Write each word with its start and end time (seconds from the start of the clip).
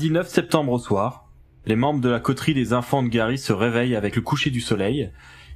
Lundi 0.00 0.12
9 0.12 0.28
septembre 0.30 0.72
au 0.72 0.78
soir, 0.78 1.28
les 1.66 1.76
membres 1.76 2.00
de 2.00 2.08
la 2.08 2.20
coterie 2.20 2.54
des 2.54 2.72
enfants 2.72 3.02
de 3.02 3.08
Gary 3.08 3.36
se 3.36 3.52
réveillent 3.52 3.96
avec 3.96 4.16
le 4.16 4.22
coucher 4.22 4.48
du 4.48 4.62
soleil. 4.62 5.10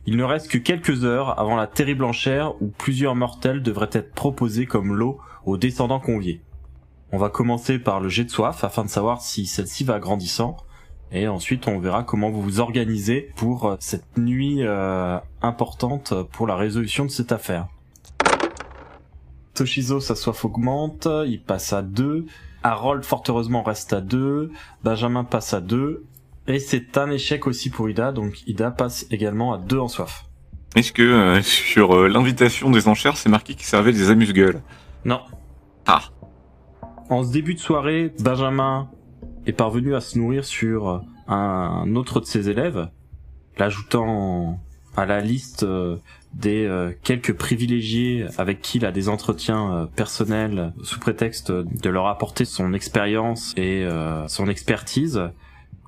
Il 0.04 0.18
ne 0.18 0.22
reste 0.22 0.50
que 0.50 0.58
quelques 0.58 1.02
heures 1.06 1.40
avant 1.40 1.56
la 1.56 1.66
terrible 1.66 2.04
enchère 2.04 2.52
où 2.60 2.66
plusieurs 2.68 3.14
mortels 3.14 3.62
devraient 3.62 3.88
être 3.92 4.12
proposés 4.12 4.66
comme 4.66 4.94
lot 4.94 5.18
aux 5.46 5.56
descendants 5.56 5.98
conviés. 5.98 6.42
On 7.10 7.16
va 7.16 7.30
commencer 7.30 7.78
par 7.78 8.00
le 8.00 8.10
jet 8.10 8.24
de 8.24 8.30
soif 8.30 8.64
afin 8.64 8.84
de 8.84 8.90
savoir 8.90 9.22
si 9.22 9.46
celle-ci 9.46 9.82
va 9.82 9.98
grandissant. 9.98 10.58
Et 11.10 11.26
ensuite, 11.26 11.66
on 11.66 11.78
verra 11.78 12.02
comment 12.02 12.30
vous 12.30 12.42
vous 12.42 12.60
organisez 12.60 13.32
pour 13.36 13.64
euh, 13.64 13.76
cette 13.80 14.18
nuit 14.18 14.58
euh, 14.60 15.18
importante 15.40 16.12
pour 16.32 16.46
la 16.46 16.56
résolution 16.56 17.06
de 17.06 17.10
cette 17.10 17.32
affaire. 17.32 17.68
Toshizo, 19.54 20.00
sa 20.00 20.14
soif 20.14 20.44
augmente, 20.44 21.08
il 21.26 21.40
passe 21.40 21.72
à 21.72 21.80
2. 21.80 22.26
Harold, 22.64 23.04
fort 23.04 23.22
heureusement, 23.28 23.62
reste 23.62 23.92
à 23.92 24.00
2. 24.00 24.50
Benjamin 24.82 25.22
passe 25.22 25.52
à 25.52 25.60
2. 25.60 26.04
Et 26.48 26.58
c'est 26.58 26.96
un 26.96 27.10
échec 27.10 27.46
aussi 27.46 27.70
pour 27.70 27.88
Ida, 27.88 28.10
donc 28.10 28.42
Ida 28.46 28.70
passe 28.70 29.06
également 29.10 29.52
à 29.52 29.58
2 29.58 29.78
en 29.78 29.88
soif. 29.88 30.24
Est-ce 30.74 30.92
que 30.92 31.02
euh, 31.02 31.42
sur 31.42 31.94
euh, 31.94 32.08
l'invitation 32.08 32.70
des 32.70 32.88
enchères, 32.88 33.16
c'est 33.16 33.28
marqué 33.28 33.54
qu'il 33.54 33.66
servait 33.66 33.92
des 33.92 34.10
amuse-gueules? 34.10 34.62
Non. 35.04 35.20
Ah. 35.86 36.02
En 37.10 37.22
ce 37.22 37.30
début 37.30 37.54
de 37.54 37.60
soirée, 37.60 38.12
Benjamin 38.18 38.88
est 39.46 39.52
parvenu 39.52 39.94
à 39.94 40.00
se 40.00 40.18
nourrir 40.18 40.44
sur 40.44 41.02
un 41.28 41.94
autre 41.94 42.20
de 42.20 42.24
ses 42.24 42.48
élèves, 42.48 42.88
l'ajoutant 43.58 44.58
à 44.96 45.04
la 45.04 45.20
liste 45.20 45.64
euh, 45.64 45.96
des 46.34 46.66
euh, 46.66 46.92
quelques 47.02 47.32
privilégiés 47.32 48.26
avec 48.38 48.60
qui 48.60 48.78
il 48.78 48.84
a 48.84 48.92
des 48.92 49.08
entretiens 49.08 49.72
euh, 49.72 49.86
personnels 49.86 50.72
sous 50.82 50.98
prétexte 50.98 51.50
de 51.52 51.88
leur 51.88 52.06
apporter 52.06 52.44
son 52.44 52.72
expérience 52.72 53.52
et 53.56 53.86
son 54.28 54.48
expertise. 54.48 55.20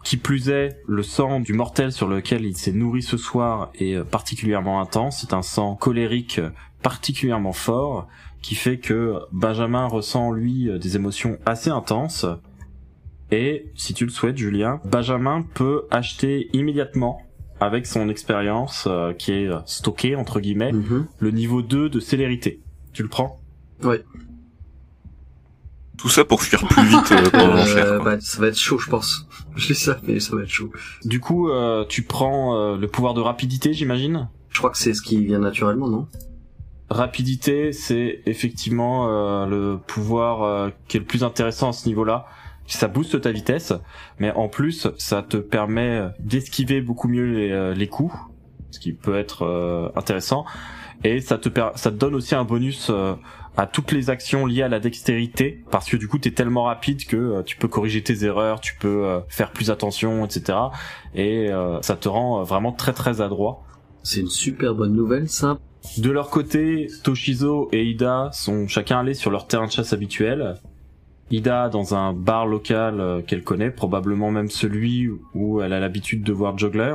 Qui 0.04 0.16
plus 0.16 0.50
est, 0.50 0.80
le 0.86 1.02
sang 1.02 1.40
du 1.40 1.52
mortel 1.52 1.90
sur 1.90 2.06
lequel 2.06 2.44
il 2.44 2.56
s'est 2.56 2.70
nourri 2.70 3.02
ce 3.02 3.16
soir 3.16 3.72
est 3.74 3.98
particulièrement 4.04 4.80
intense. 4.80 5.20
C'est 5.20 5.34
un 5.34 5.42
sang 5.42 5.74
colérique 5.74 6.40
particulièrement 6.80 7.52
fort 7.52 8.06
qui 8.40 8.54
fait 8.54 8.78
que 8.78 9.16
Benjamin 9.32 9.86
ressent 9.86 10.30
lui 10.30 10.70
des 10.78 10.94
émotions 10.94 11.38
assez 11.44 11.70
intenses. 11.70 12.24
Et 13.32 13.72
si 13.74 13.94
tu 13.94 14.04
le 14.04 14.12
souhaites, 14.12 14.36
Julien, 14.36 14.80
Benjamin 14.84 15.44
peut 15.54 15.86
acheter 15.90 16.48
immédiatement 16.52 17.25
avec 17.60 17.86
son 17.86 18.08
expérience 18.08 18.84
euh, 18.86 19.12
qui 19.12 19.32
est 19.32 19.48
stockée 19.66 20.14
entre 20.16 20.40
guillemets 20.40 20.72
Mhm. 20.72 21.06
le 21.18 21.30
niveau 21.30 21.62
2 21.62 21.88
de 21.88 22.00
célérité. 22.00 22.60
Tu 22.92 23.02
le 23.02 23.08
prends? 23.08 23.40
Ouais. 23.82 24.02
Tout 25.98 26.08
ça 26.10 26.24
pour 26.24 26.42
fuir 26.42 26.66
plus 26.68 26.84
vite 26.86 27.12
euh, 27.12 27.30
pendant 27.30 27.56
Euh, 27.56 27.98
bah, 28.00 28.20
ça 28.20 28.40
va 28.40 28.48
être 28.48 28.58
chaud, 28.58 28.78
je 28.78 28.90
pense. 28.90 29.26
Je 29.56 29.68
dis 29.68 29.74
ça, 29.74 29.98
mais 30.06 30.20
ça 30.20 30.36
va 30.36 30.42
être 30.42 30.50
chaud. 30.50 30.70
Du 31.04 31.20
coup, 31.20 31.48
euh, 31.48 31.86
tu 31.88 32.02
prends 32.02 32.54
euh, 32.54 32.76
le 32.76 32.86
pouvoir 32.88 33.14
de 33.14 33.22
rapidité, 33.22 33.72
j'imagine? 33.72 34.28
Je 34.50 34.58
crois 34.58 34.68
que 34.70 34.76
c'est 34.76 34.92
ce 34.92 35.00
qui 35.00 35.24
vient 35.24 35.38
naturellement, 35.38 35.88
non? 35.88 36.06
Rapidité, 36.90 37.72
c'est 37.72 38.20
effectivement 38.26 39.08
euh, 39.08 39.46
le 39.46 39.78
pouvoir 39.78 40.42
euh, 40.42 40.68
qui 40.88 40.98
est 40.98 41.00
le 41.00 41.06
plus 41.06 41.24
intéressant 41.24 41.70
à 41.70 41.72
ce 41.72 41.88
niveau-là. 41.88 42.26
Ça 42.66 42.88
booste 42.88 43.20
ta 43.20 43.30
vitesse, 43.30 43.72
mais 44.18 44.32
en 44.32 44.48
plus, 44.48 44.88
ça 44.98 45.22
te 45.22 45.36
permet 45.36 46.02
d'esquiver 46.18 46.80
beaucoup 46.80 47.08
mieux 47.08 47.24
les, 47.24 47.50
euh, 47.50 47.74
les 47.74 47.86
coups, 47.86 48.14
ce 48.70 48.80
qui 48.80 48.92
peut 48.92 49.16
être 49.16 49.42
euh, 49.44 49.88
intéressant. 49.94 50.44
Et 51.04 51.20
ça 51.20 51.38
te, 51.38 51.48
ça 51.74 51.90
te 51.90 51.96
donne 51.96 52.14
aussi 52.14 52.34
un 52.34 52.44
bonus 52.44 52.88
euh, 52.90 53.14
à 53.56 53.66
toutes 53.66 53.92
les 53.92 54.10
actions 54.10 54.46
liées 54.46 54.62
à 54.62 54.68
la 54.68 54.80
dextérité, 54.80 55.64
parce 55.70 55.88
que 55.88 55.96
du 55.96 56.08
coup, 56.08 56.18
t'es 56.18 56.30
tellement 56.30 56.64
rapide 56.64 57.06
que 57.06 57.42
tu 57.42 57.56
peux 57.56 57.68
corriger 57.68 58.02
tes 58.02 58.24
erreurs, 58.24 58.60
tu 58.60 58.74
peux 58.76 59.04
euh, 59.04 59.20
faire 59.28 59.50
plus 59.50 59.70
attention, 59.70 60.24
etc. 60.24 60.58
Et 61.14 61.50
euh, 61.50 61.80
ça 61.82 61.96
te 61.96 62.08
rend 62.08 62.42
vraiment 62.42 62.72
très 62.72 62.92
très 62.92 63.20
adroit. 63.20 63.62
C'est 64.02 64.20
une 64.20 64.28
super 64.28 64.74
bonne 64.74 64.94
nouvelle, 64.94 65.28
ça. 65.28 65.58
De 65.98 66.10
leur 66.10 66.30
côté, 66.30 66.88
Toshizo 67.04 67.68
et 67.72 67.84
Ida 67.84 68.30
sont 68.32 68.66
chacun 68.66 69.00
allés 69.00 69.14
sur 69.14 69.30
leur 69.30 69.46
terrain 69.46 69.66
de 69.66 69.72
chasse 69.72 69.92
habituel. 69.92 70.56
Ida 71.30 71.68
dans 71.68 71.94
un 71.94 72.12
bar 72.12 72.46
local 72.46 73.00
euh, 73.00 73.20
qu'elle 73.20 73.42
connaît, 73.42 73.70
probablement 73.70 74.30
même 74.30 74.48
celui 74.48 75.08
où 75.34 75.60
elle 75.60 75.72
a 75.72 75.80
l'habitude 75.80 76.22
de 76.22 76.32
voir 76.32 76.56
Juggler. 76.56 76.94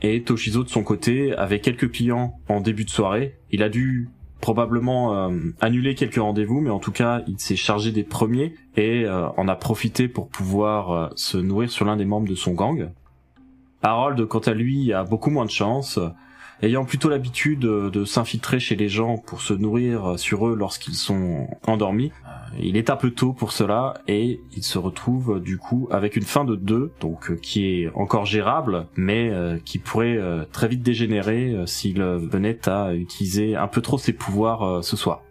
Et 0.00 0.22
Toshizo 0.22 0.64
de 0.64 0.68
son 0.68 0.82
côté, 0.82 1.34
avec 1.34 1.62
quelques 1.62 1.90
clients 1.90 2.38
en 2.48 2.60
début 2.60 2.84
de 2.84 2.90
soirée, 2.90 3.36
il 3.50 3.62
a 3.62 3.68
dû 3.68 4.08
probablement 4.40 5.14
euh, 5.14 5.36
annuler 5.60 5.94
quelques 5.94 6.16
rendez-vous, 6.16 6.60
mais 6.60 6.70
en 6.70 6.78
tout 6.78 6.92
cas, 6.92 7.22
il 7.26 7.38
s'est 7.40 7.56
chargé 7.56 7.90
des 7.90 8.04
premiers 8.04 8.54
et 8.76 9.04
euh, 9.04 9.28
en 9.36 9.48
a 9.48 9.56
profité 9.56 10.08
pour 10.08 10.28
pouvoir 10.28 11.10
se 11.16 11.36
nourrir 11.36 11.70
sur 11.70 11.84
l'un 11.84 11.96
des 11.96 12.04
membres 12.04 12.28
de 12.28 12.36
son 12.36 12.52
gang. 12.52 12.90
Harold, 13.82 14.24
quant 14.26 14.38
à 14.38 14.54
lui, 14.54 14.92
a 14.92 15.04
beaucoup 15.04 15.30
moins 15.30 15.44
de 15.44 15.50
chance. 15.50 15.98
Ayant 16.60 16.84
plutôt 16.84 17.08
l'habitude 17.08 17.60
de, 17.60 18.04
s'infiltrer 18.04 18.58
chez 18.58 18.74
les 18.74 18.88
gens 18.88 19.16
pour 19.16 19.42
se 19.42 19.54
nourrir 19.54 20.18
sur 20.18 20.48
eux 20.48 20.56
lorsqu'ils 20.56 20.96
sont 20.96 21.46
endormis, 21.66 22.10
il 22.60 22.76
est 22.76 22.90
un 22.90 22.96
peu 22.96 23.10
tôt 23.10 23.32
pour 23.32 23.52
cela 23.52 23.94
et 24.06 24.40
il 24.56 24.62
se 24.62 24.78
retrouve 24.78 25.40
du 25.40 25.58
coup 25.58 25.88
avec 25.90 26.16
une 26.16 26.24
fin 26.24 26.44
de 26.44 26.56
2, 26.56 26.92
donc 27.00 27.30
euh, 27.30 27.36
qui 27.36 27.82
est 27.82 27.90
encore 27.94 28.26
gérable, 28.26 28.86
mais 28.96 29.30
euh, 29.30 29.58
qui 29.64 29.78
pourrait 29.78 30.16
euh, 30.16 30.44
très 30.50 30.68
vite 30.68 30.82
dégénérer 30.82 31.54
s'il 31.66 32.02
venait 32.02 32.68
à 32.68 32.94
utiliser 32.94 33.56
un 33.56 33.68
peu 33.68 33.80
trop 33.80 33.98
ses 33.98 34.12
pouvoirs 34.12 34.82
ce 34.84 34.96
soir. 34.96 35.22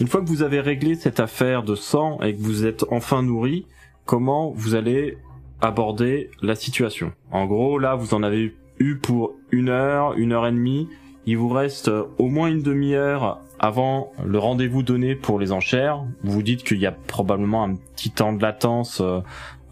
Une 0.00 0.08
fois 0.08 0.20
que 0.20 0.26
vous 0.26 0.42
avez 0.42 0.60
réglé 0.60 0.94
cette 0.94 1.20
affaire 1.20 1.62
de 1.62 1.74
sang 1.74 2.20
et 2.20 2.34
que 2.34 2.40
vous 2.40 2.66
êtes 2.66 2.84
enfin 2.90 3.22
nourri, 3.22 3.66
comment 4.04 4.50
vous 4.50 4.74
allez 4.74 5.18
aborder 5.60 6.30
la 6.42 6.54
situation? 6.54 7.12
En 7.30 7.46
gros, 7.46 7.78
là, 7.78 7.94
vous 7.94 8.12
en 8.12 8.22
avez 8.22 8.54
eu 8.78 8.96
pour 8.96 9.34
une 9.50 9.70
heure, 9.70 10.14
une 10.14 10.32
heure 10.32 10.46
et 10.46 10.52
demie. 10.52 10.88
Il 11.24 11.38
vous 11.38 11.48
reste 11.48 11.90
au 12.18 12.28
moins 12.28 12.48
une 12.48 12.62
demi-heure 12.62 13.40
avant 13.58 14.12
le 14.24 14.38
rendez-vous 14.38 14.82
donné 14.82 15.14
pour 15.14 15.38
les 15.38 15.52
enchères. 15.52 16.04
Vous 16.22 16.32
vous 16.32 16.42
dites 16.42 16.62
qu'il 16.62 16.78
y 16.78 16.86
a 16.86 16.92
probablement 16.92 17.64
un 17.64 17.74
petit 17.74 18.10
temps 18.10 18.32
de 18.32 18.42
latence 18.42 19.00
euh, 19.00 19.20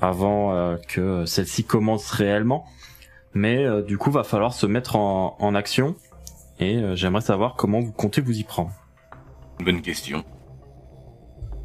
avant 0.00 0.52
euh, 0.52 0.76
que 0.88 1.24
celle-ci 1.26 1.64
commence 1.64 2.10
réellement. 2.10 2.64
Mais 3.34 3.64
euh, 3.64 3.82
du 3.82 3.98
coup, 3.98 4.10
va 4.10 4.22
falloir 4.22 4.52
se 4.52 4.66
mettre 4.66 4.96
en, 4.96 5.36
en 5.38 5.54
action. 5.54 5.96
Et 6.60 6.76
euh, 6.76 6.94
j'aimerais 6.94 7.20
savoir 7.20 7.56
comment 7.56 7.80
vous 7.80 7.92
comptez 7.92 8.20
vous 8.20 8.38
y 8.38 8.44
prendre. 8.44 8.70
Bonne 9.64 9.82
question. 9.82 10.24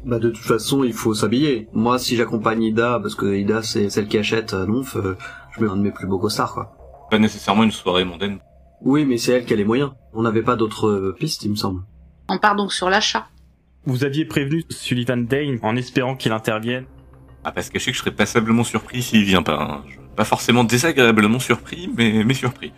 Bah, 0.04 0.18
de 0.18 0.30
toute 0.30 0.44
façon, 0.44 0.82
il 0.82 0.92
faut 0.92 1.14
s'habiller. 1.14 1.68
Moi, 1.72 1.98
si 1.98 2.16
j'accompagne 2.16 2.62
Ida, 2.62 2.98
parce 3.00 3.14
que 3.14 3.34
Ida, 3.34 3.62
c'est 3.62 3.90
celle 3.90 4.08
qui 4.08 4.18
achète 4.18 4.54
euh, 4.54 4.66
Nonf, 4.66 4.96
euh, 4.96 5.16
je 5.52 5.62
mets 5.62 5.70
un 5.70 5.76
de 5.76 5.82
mes 5.82 5.90
plus 5.90 6.06
beaux 6.06 6.18
costards, 6.18 6.54
quoi. 6.54 6.76
Pas 7.10 7.18
nécessairement 7.18 7.64
une 7.64 7.70
soirée 7.70 8.04
mondaine. 8.04 8.38
Oui, 8.82 9.04
mais 9.04 9.18
c'est 9.18 9.32
elle 9.32 9.44
qui 9.44 9.52
a 9.52 9.56
les 9.56 9.64
moyens. 9.64 9.92
On 10.14 10.22
n'avait 10.22 10.42
pas 10.42 10.56
d'autres 10.56 10.88
euh, 10.88 11.16
pistes, 11.18 11.44
il 11.44 11.50
me 11.50 11.56
semble. 11.56 11.82
On 12.32 12.38
part 12.38 12.54
donc 12.56 12.72
sur 12.72 12.88
l'achat. 12.88 13.26
Vous 13.86 14.04
aviez 14.04 14.24
prévenu 14.24 14.62
Sullivan 14.70 15.24
Dane 15.26 15.58
en 15.62 15.74
espérant 15.76 16.14
qu'il 16.14 16.32
intervienne. 16.32 16.84
Ah, 17.44 17.50
parce 17.52 17.70
que 17.70 17.78
je 17.78 17.84
sais 17.84 17.90
que 17.90 17.96
je 17.96 18.02
serais 18.02 18.10
passablement 18.14 18.62
surpris 18.64 19.02
s'il 19.02 19.24
vient 19.24 19.42
pas. 19.42 19.60
hein. 19.60 19.82
Je- 19.88 19.98
Pas 20.16 20.24
forcément 20.24 20.62
désagréablement 20.64 21.38
surpris, 21.38 21.90
mais, 21.96 22.22
mais 22.24 22.34
surpris. 22.34 22.72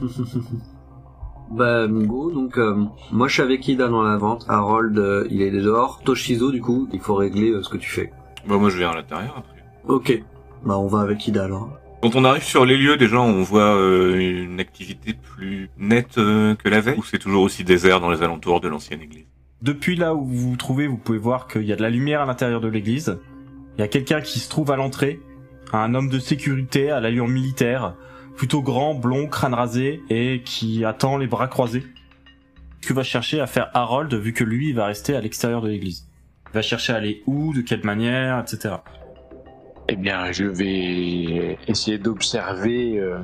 bah, 1.50 1.86
go, 1.88 2.30
donc, 2.30 2.56
euh, 2.58 2.84
moi, 3.10 3.26
je 3.28 3.32
suis 3.34 3.42
avec 3.42 3.66
Ida 3.68 3.88
dans 3.88 4.02
la 4.02 4.16
vente. 4.16 4.44
Harold, 4.48 4.96
euh, 4.98 5.26
il 5.30 5.42
est 5.42 5.50
dehors. 5.50 6.00
Toshizo, 6.04 6.50
du 6.52 6.60
coup, 6.60 6.88
il 6.92 7.00
faut 7.00 7.14
régler 7.14 7.50
euh, 7.50 7.62
ce 7.62 7.68
que 7.68 7.76
tu 7.78 7.90
fais. 7.90 8.12
Bah, 8.46 8.56
moi, 8.56 8.70
je 8.70 8.78
vais 8.78 8.84
à 8.84 8.94
l'intérieur 8.94 9.34
après. 9.38 9.64
Ok. 9.86 10.22
Bah, 10.64 10.78
on 10.78 10.86
va 10.86 11.00
avec 11.00 11.26
Ida, 11.26 11.44
alors. 11.44 11.70
Quand 12.00 12.14
on 12.14 12.24
arrive 12.24 12.44
sur 12.44 12.64
les 12.64 12.76
lieux, 12.76 12.96
déjà, 12.96 13.20
on 13.20 13.42
voit 13.42 13.74
euh, 13.74 14.14
une 14.14 14.60
activité 14.60 15.14
plus 15.14 15.68
nette 15.78 16.18
euh, 16.18 16.54
que 16.54 16.68
la 16.68 16.80
veille, 16.80 16.96
ou 16.96 17.02
c'est 17.02 17.18
toujours 17.18 17.42
aussi 17.42 17.64
désert 17.64 18.00
dans 18.00 18.10
les 18.10 18.22
alentours 18.22 18.60
de 18.60 18.68
l'ancienne 18.68 19.02
église? 19.02 19.26
Depuis 19.62 19.96
là 19.96 20.14
où 20.14 20.24
vous 20.24 20.50
vous 20.50 20.56
trouvez, 20.56 20.86
vous 20.86 20.96
pouvez 20.96 21.18
voir 21.18 21.48
qu'il 21.48 21.64
y 21.64 21.72
a 21.72 21.76
de 21.76 21.82
la 21.82 21.90
lumière 21.90 22.20
à 22.20 22.26
l'intérieur 22.26 22.60
de 22.60 22.68
l'église. 22.68 23.18
Il 23.76 23.80
y 23.80 23.84
a 23.84 23.88
quelqu'un 23.88 24.20
qui 24.20 24.38
se 24.38 24.48
trouve 24.48 24.70
à 24.70 24.76
l'entrée, 24.76 25.18
un 25.72 25.92
homme 25.96 26.08
de 26.08 26.20
sécurité 26.20 26.92
à 26.92 27.00
l'allure 27.00 27.26
militaire, 27.26 27.94
plutôt 28.36 28.62
grand, 28.62 28.94
blond, 28.94 29.26
crâne 29.26 29.54
rasé, 29.54 30.00
et 30.08 30.42
qui 30.44 30.84
attend 30.84 31.16
les 31.16 31.26
bras 31.26 31.48
croisés. 31.48 31.82
Que 32.80 32.92
va 32.92 33.02
chercher 33.02 33.40
à 33.40 33.48
faire 33.48 33.70
Harold, 33.74 34.14
vu 34.14 34.32
que 34.32 34.44
lui, 34.44 34.68
il 34.68 34.76
va 34.76 34.86
rester 34.86 35.16
à 35.16 35.20
l'extérieur 35.20 35.62
de 35.62 35.68
l'église 35.68 36.06
Il 36.50 36.54
va 36.54 36.62
chercher 36.62 36.92
à 36.92 36.96
aller 36.96 37.24
où, 37.26 37.52
de 37.52 37.60
quelle 37.60 37.84
manière, 37.84 38.38
etc. 38.38 38.76
Eh 39.90 39.96
bien, 39.96 40.32
je 40.32 40.44
vais 40.44 41.58
essayer 41.66 41.96
d'observer. 41.96 42.98
euh, 42.98 43.20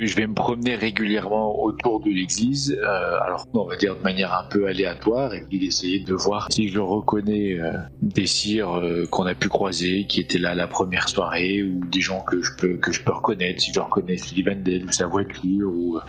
je 0.00 0.16
vais 0.16 0.26
me 0.26 0.34
promener 0.34 0.74
régulièrement 0.74 1.62
autour 1.62 2.00
de 2.00 2.10
l'église, 2.10 2.76
euh, 2.82 3.20
alors 3.22 3.46
on 3.54 3.64
va 3.64 3.76
dire 3.76 3.96
de 3.96 4.02
manière 4.02 4.34
un 4.34 4.44
peu 4.50 4.66
aléatoire, 4.66 5.32
et 5.34 5.44
puis 5.48 5.60
d'essayer 5.60 6.00
de 6.00 6.12
voir 6.12 6.48
si 6.50 6.68
je 6.68 6.80
reconnais 6.80 7.58
euh, 7.60 7.72
des 8.02 8.26
cires 8.26 8.82
qu'on 9.10 9.24
a 9.24 9.36
pu 9.36 9.48
croiser, 9.48 10.04
qui 10.06 10.20
étaient 10.20 10.40
là 10.40 10.54
la 10.56 10.66
première 10.66 11.08
soirée, 11.08 11.62
ou 11.62 11.80
des 11.86 12.00
gens 12.00 12.20
que 12.22 12.42
je 12.42 12.50
peux 12.56 12.78
reconnaître, 13.06 13.62
si 13.62 13.72
je 13.72 13.78
reconnais 13.78 14.18
Sylvain 14.18 14.56
Vandel 14.56 14.84
ou 14.84 14.92
sa 14.92 15.06
voiture, 15.06 15.70
ou 15.72 16.00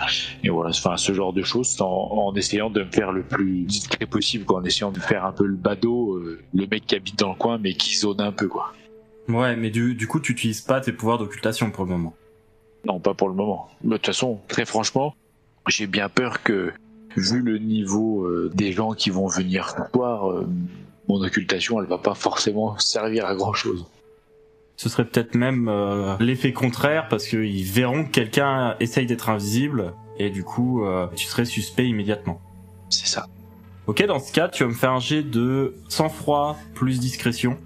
et 0.43 0.49
voilà, 0.49 0.71
enfin 0.71 0.97
ce 0.97 1.13
genre 1.13 1.31
de 1.31 1.43
choses, 1.43 1.77
en, 1.79 2.33
essayant 2.35 2.71
de 2.71 2.83
me 2.83 2.91
faire 2.91 3.11
le 3.11 3.23
plus 3.23 3.65
discret 3.65 4.07
possible, 4.07 4.45
en 4.49 4.63
essayant 4.63 4.91
de 4.91 4.99
faire 4.99 5.25
un 5.25 5.31
peu 5.31 5.45
le 5.45 5.55
badaud, 5.55 6.19
le 6.53 6.67
mec 6.67 6.87
qui 6.87 6.95
habite 6.95 7.19
dans 7.19 7.29
le 7.29 7.35
coin, 7.35 7.59
mais 7.59 7.75
qui 7.75 7.95
zone 7.95 8.19
un 8.19 8.31
peu, 8.31 8.47
quoi. 8.47 8.73
Ouais, 9.27 9.55
mais 9.55 9.69
du, 9.69 9.95
du 9.95 10.07
coup, 10.07 10.19
tu 10.19 10.33
utilises 10.33 10.61
pas 10.61 10.81
tes 10.81 10.91
pouvoirs 10.91 11.17
d'occultation 11.17 11.71
pour 11.71 11.85
le 11.85 11.91
moment. 11.91 12.15
Non, 12.85 12.99
pas 12.99 13.13
pour 13.13 13.29
le 13.29 13.35
moment. 13.35 13.69
Mais 13.83 13.91
De 13.91 13.95
toute 13.97 14.07
façon, 14.07 14.39
très 14.47 14.65
franchement, 14.65 15.15
j'ai 15.67 15.87
bien 15.87 16.09
peur 16.09 16.43
que, 16.43 16.71
vu 17.15 17.41
le 17.41 17.57
niveau 17.57 18.25
euh, 18.25 18.51
des 18.53 18.71
gens 18.71 18.93
qui 18.93 19.09
vont 19.09 19.27
venir 19.27 19.69
ce 19.69 19.81
soir, 19.93 20.29
euh, 20.29 20.47
mon 21.07 21.21
occultation, 21.23 21.81
elle 21.81 21.87
va 21.87 21.97
pas 21.97 22.13
forcément 22.13 22.77
servir 22.77 23.25
à 23.25 23.35
grand 23.35 23.53
chose. 23.53 23.85
Ce 24.77 24.89
serait 24.89 25.05
peut-être 25.05 25.35
même 25.35 25.69
euh, 25.69 26.17
l'effet 26.19 26.51
contraire 26.51 27.07
parce 27.07 27.27
qu'ils 27.27 27.63
verront 27.63 28.03
que 28.03 28.09
quelqu'un 28.09 28.75
essaye 28.79 29.05
d'être 29.05 29.29
invisible 29.29 29.93
et 30.19 30.29
du 30.29 30.43
coup 30.43 30.83
euh, 30.83 31.07
tu 31.15 31.25
serais 31.25 31.45
suspect 31.45 31.87
immédiatement. 31.87 32.41
C'est 32.89 33.07
ça. 33.07 33.27
Ok, 33.87 34.05
dans 34.05 34.19
ce 34.19 34.33
cas, 34.33 34.49
tu 34.49 34.63
vas 34.63 34.69
me 34.69 34.75
faire 34.75 34.91
un 34.91 34.99
jet 34.99 35.23
de 35.23 35.75
sang-froid 35.87 36.57
plus 36.73 36.99
discrétion. 36.99 37.57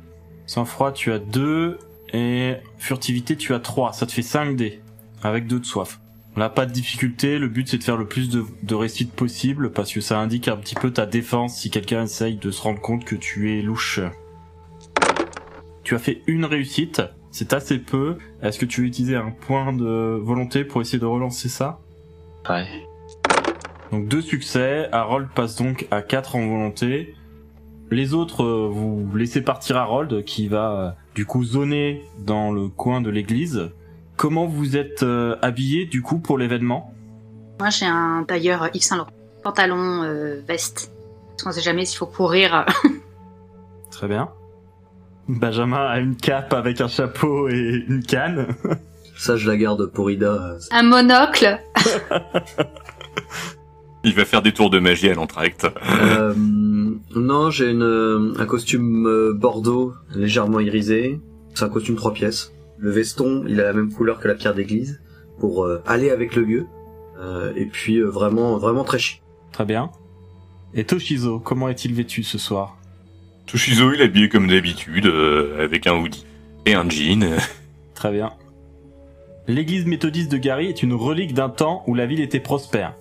Sang-froid, 0.50 0.94
tu 0.94 1.12
as 1.12 1.20
2 1.20 1.78
et 2.12 2.56
furtivité, 2.80 3.36
tu 3.36 3.54
as 3.54 3.60
3. 3.60 3.94
Ça 3.94 4.08
te 4.08 4.12
fait 4.12 4.24
5 4.24 4.56
dés 4.56 4.82
avec 5.22 5.46
2 5.46 5.60
de 5.60 5.64
soif. 5.64 6.00
On 6.36 6.40
n'a 6.40 6.50
pas 6.50 6.66
de 6.66 6.72
difficulté, 6.72 7.38
le 7.38 7.48
but 7.48 7.68
c'est 7.68 7.78
de 7.78 7.84
faire 7.84 7.98
le 7.98 8.08
plus 8.08 8.30
de, 8.32 8.44
de 8.64 8.74
réussite 8.74 9.14
possible 9.14 9.72
parce 9.72 9.94
que 9.94 10.02
ça 10.02 10.18
indique 10.18 10.48
un 10.48 10.58
petit 10.58 10.74
peu 10.74 10.90
ta 10.90 11.06
défense 11.06 11.56
si 11.56 11.70
quelqu'un 11.70 12.02
essaye 12.02 12.38
de 12.38 12.50
se 12.50 12.64
rendre 12.64 12.82
compte 12.82 13.06
que 13.06 13.16
tu 13.16 13.56
es 13.56 13.62
louche. 13.62 14.00
Tu 15.84 15.94
as 15.94 16.00
fait 16.00 16.24
une 16.26 16.46
réussite, 16.46 17.04
c'est 17.30 17.54
assez 17.54 17.78
peu. 17.78 18.18
Est-ce 18.42 18.58
que 18.58 18.66
tu 18.66 18.82
veux 18.82 18.88
utiliser 18.88 19.18
un 19.18 19.30
point 19.30 19.72
de 19.72 20.20
volonté 20.20 20.64
pour 20.64 20.82
essayer 20.82 20.98
de 20.98 21.06
relancer 21.06 21.48
ça? 21.48 21.80
Ouais. 22.50 22.66
donc 23.92 24.08
deux 24.08 24.22
succès, 24.22 24.90
Harold 24.92 25.30
passe 25.36 25.58
donc 25.58 25.86
à 25.92 26.02
4 26.02 26.38
en 26.38 26.48
volonté. 26.48 27.14
Les 27.92 28.14
autres, 28.14 28.44
euh, 28.44 28.70
vous 28.72 29.10
laissez 29.16 29.42
partir 29.42 29.78
Harold 29.78 30.24
qui 30.24 30.48
va 30.48 30.72
euh, 30.72 30.90
du 31.16 31.26
coup 31.26 31.44
zoner 31.44 32.04
dans 32.20 32.52
le 32.52 32.68
coin 32.68 33.02
de 33.02 33.10
l'église. 33.10 33.72
Comment 34.16 34.46
vous 34.46 34.78
êtes 34.78 35.04
euh, 35.04 35.38
habillé 35.42 35.86
du 35.86 36.02
coup 36.02 36.20
pour 36.20 36.38
l'événement? 36.38 36.94
Moi, 37.60 37.70
j'ai 37.70 37.86
un 37.86 38.24
tailleur 38.28 38.70
X 38.74 38.88
Saint 38.90 38.98
Laurent. 38.98 39.10
Pantalon, 39.44 40.04
euh, 40.04 40.42
veste. 40.48 40.92
Parce 41.32 41.44
qu'on 41.44 41.52
sait 41.52 41.62
jamais 41.62 41.86
s'il 41.86 41.98
faut 41.98 42.06
courir. 42.06 42.66
Très 43.92 44.08
bien. 44.08 44.30
Benjamin 45.28 45.86
a 45.86 46.00
une 46.00 46.16
cape 46.16 46.54
avec 46.54 46.82
un 46.82 46.88
chapeau 46.88 47.48
et 47.50 47.86
une 47.88 48.04
canne. 48.04 48.48
Ça, 49.18 49.36
je 49.36 49.50
la 49.50 49.58
garde 49.58 49.86
pour 49.88 50.10
Ida. 50.12 50.58
un 50.72 50.84
monocle. 50.84 51.60
Il 54.04 54.14
va 54.16 54.24
faire 54.26 54.42
des 54.42 54.54
tours 54.54 54.70
de 54.70 54.80
magie 54.80 55.10
à 55.10 55.14
l'entracte. 55.14 55.68
Euh, 56.02 56.34
non, 57.16 57.50
j'ai 57.50 57.72
une, 57.72 57.84
euh, 57.84 58.34
un 58.38 58.46
costume 58.46 59.08
euh, 59.08 59.34
bordeaux 59.34 59.94
légèrement 60.16 60.60
irisé. 60.60 61.20
C'est 61.54 61.66
un 61.66 61.70
costume 61.70 61.96
trois 61.96 62.14
pièces. 62.14 62.54
Le 62.78 62.92
veston, 62.92 63.44
il 63.48 63.60
a 63.60 63.66
la 63.66 63.74
même 63.74 63.92
couleur 63.92 64.20
que 64.20 64.28
la 64.28 64.36
pierre 64.36 64.54
d'église 64.54 65.02
pour 65.40 65.66
euh, 65.66 65.82
aller 65.86 66.10
avec 66.10 66.36
le 66.36 66.44
lieu. 66.44 66.66
Euh, 67.20 67.52
et 67.56 67.66
puis 67.66 67.98
euh, 67.98 68.06
vraiment, 68.06 68.58
vraiment 68.58 68.84
très 68.84 69.00
chic. 69.00 69.22
Très 69.52 69.66
bien. 69.66 69.92
Et 70.74 70.86
Toshizo, 70.86 71.40
comment 71.40 71.68
est-il 71.70 71.94
vêtu 71.94 72.24
ce 72.24 72.38
soir? 72.38 72.78
Toshizo, 73.48 73.92
il 73.94 74.02
est 74.02 74.06
habillé 74.06 74.30
comme 74.30 74.48
d'habitude, 74.48 75.08
euh, 75.08 75.64
avec 75.64 75.88
un 75.88 75.96
hoodie 75.96 76.26
et 76.66 76.76
un 76.76 76.88
jean. 76.88 77.38
Très 77.96 78.12
bien. 78.12 78.32
L'église 79.48 79.86
méthodiste 79.86 80.32
de 80.32 80.38
Gary 80.38 80.68
est 80.68 80.84
une 80.84 80.94
relique 80.94 81.34
d'un 81.34 81.50
temps 81.50 81.84
où 81.88 81.96
la 81.96 82.06
ville 82.06 82.22
était 82.22 82.40
prospère. 82.40 82.94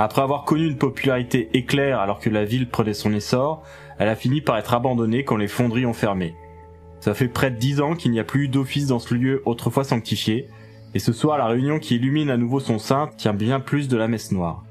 Après 0.00 0.22
avoir 0.22 0.44
connu 0.44 0.64
une 0.64 0.78
popularité 0.78 1.48
éclair 1.54 1.98
alors 1.98 2.20
que 2.20 2.30
la 2.30 2.44
ville 2.44 2.68
prenait 2.68 2.94
son 2.94 3.12
essor, 3.12 3.64
elle 3.98 4.08
a 4.08 4.14
fini 4.14 4.40
par 4.40 4.56
être 4.56 4.72
abandonnée 4.72 5.24
quand 5.24 5.36
les 5.36 5.48
fonderies 5.48 5.86
ont 5.86 5.92
fermé. 5.92 6.36
Ça 7.00 7.14
fait 7.14 7.26
près 7.26 7.50
de 7.50 7.58
dix 7.58 7.80
ans 7.80 7.94
qu'il 7.94 8.12
n'y 8.12 8.20
a 8.20 8.24
plus 8.24 8.44
eu 8.44 8.48
d'office 8.48 8.86
dans 8.86 9.00
ce 9.00 9.14
lieu 9.14 9.42
autrefois 9.44 9.82
sanctifié, 9.82 10.46
et 10.94 11.00
ce 11.00 11.12
soir 11.12 11.36
la 11.36 11.46
réunion 11.46 11.80
qui 11.80 11.96
illumine 11.96 12.30
à 12.30 12.36
nouveau 12.36 12.60
son 12.60 12.78
sein 12.78 13.10
tient 13.16 13.34
bien 13.34 13.58
plus 13.58 13.88
de 13.88 13.96
la 13.96 14.06
messe 14.06 14.30
noire. 14.30 14.62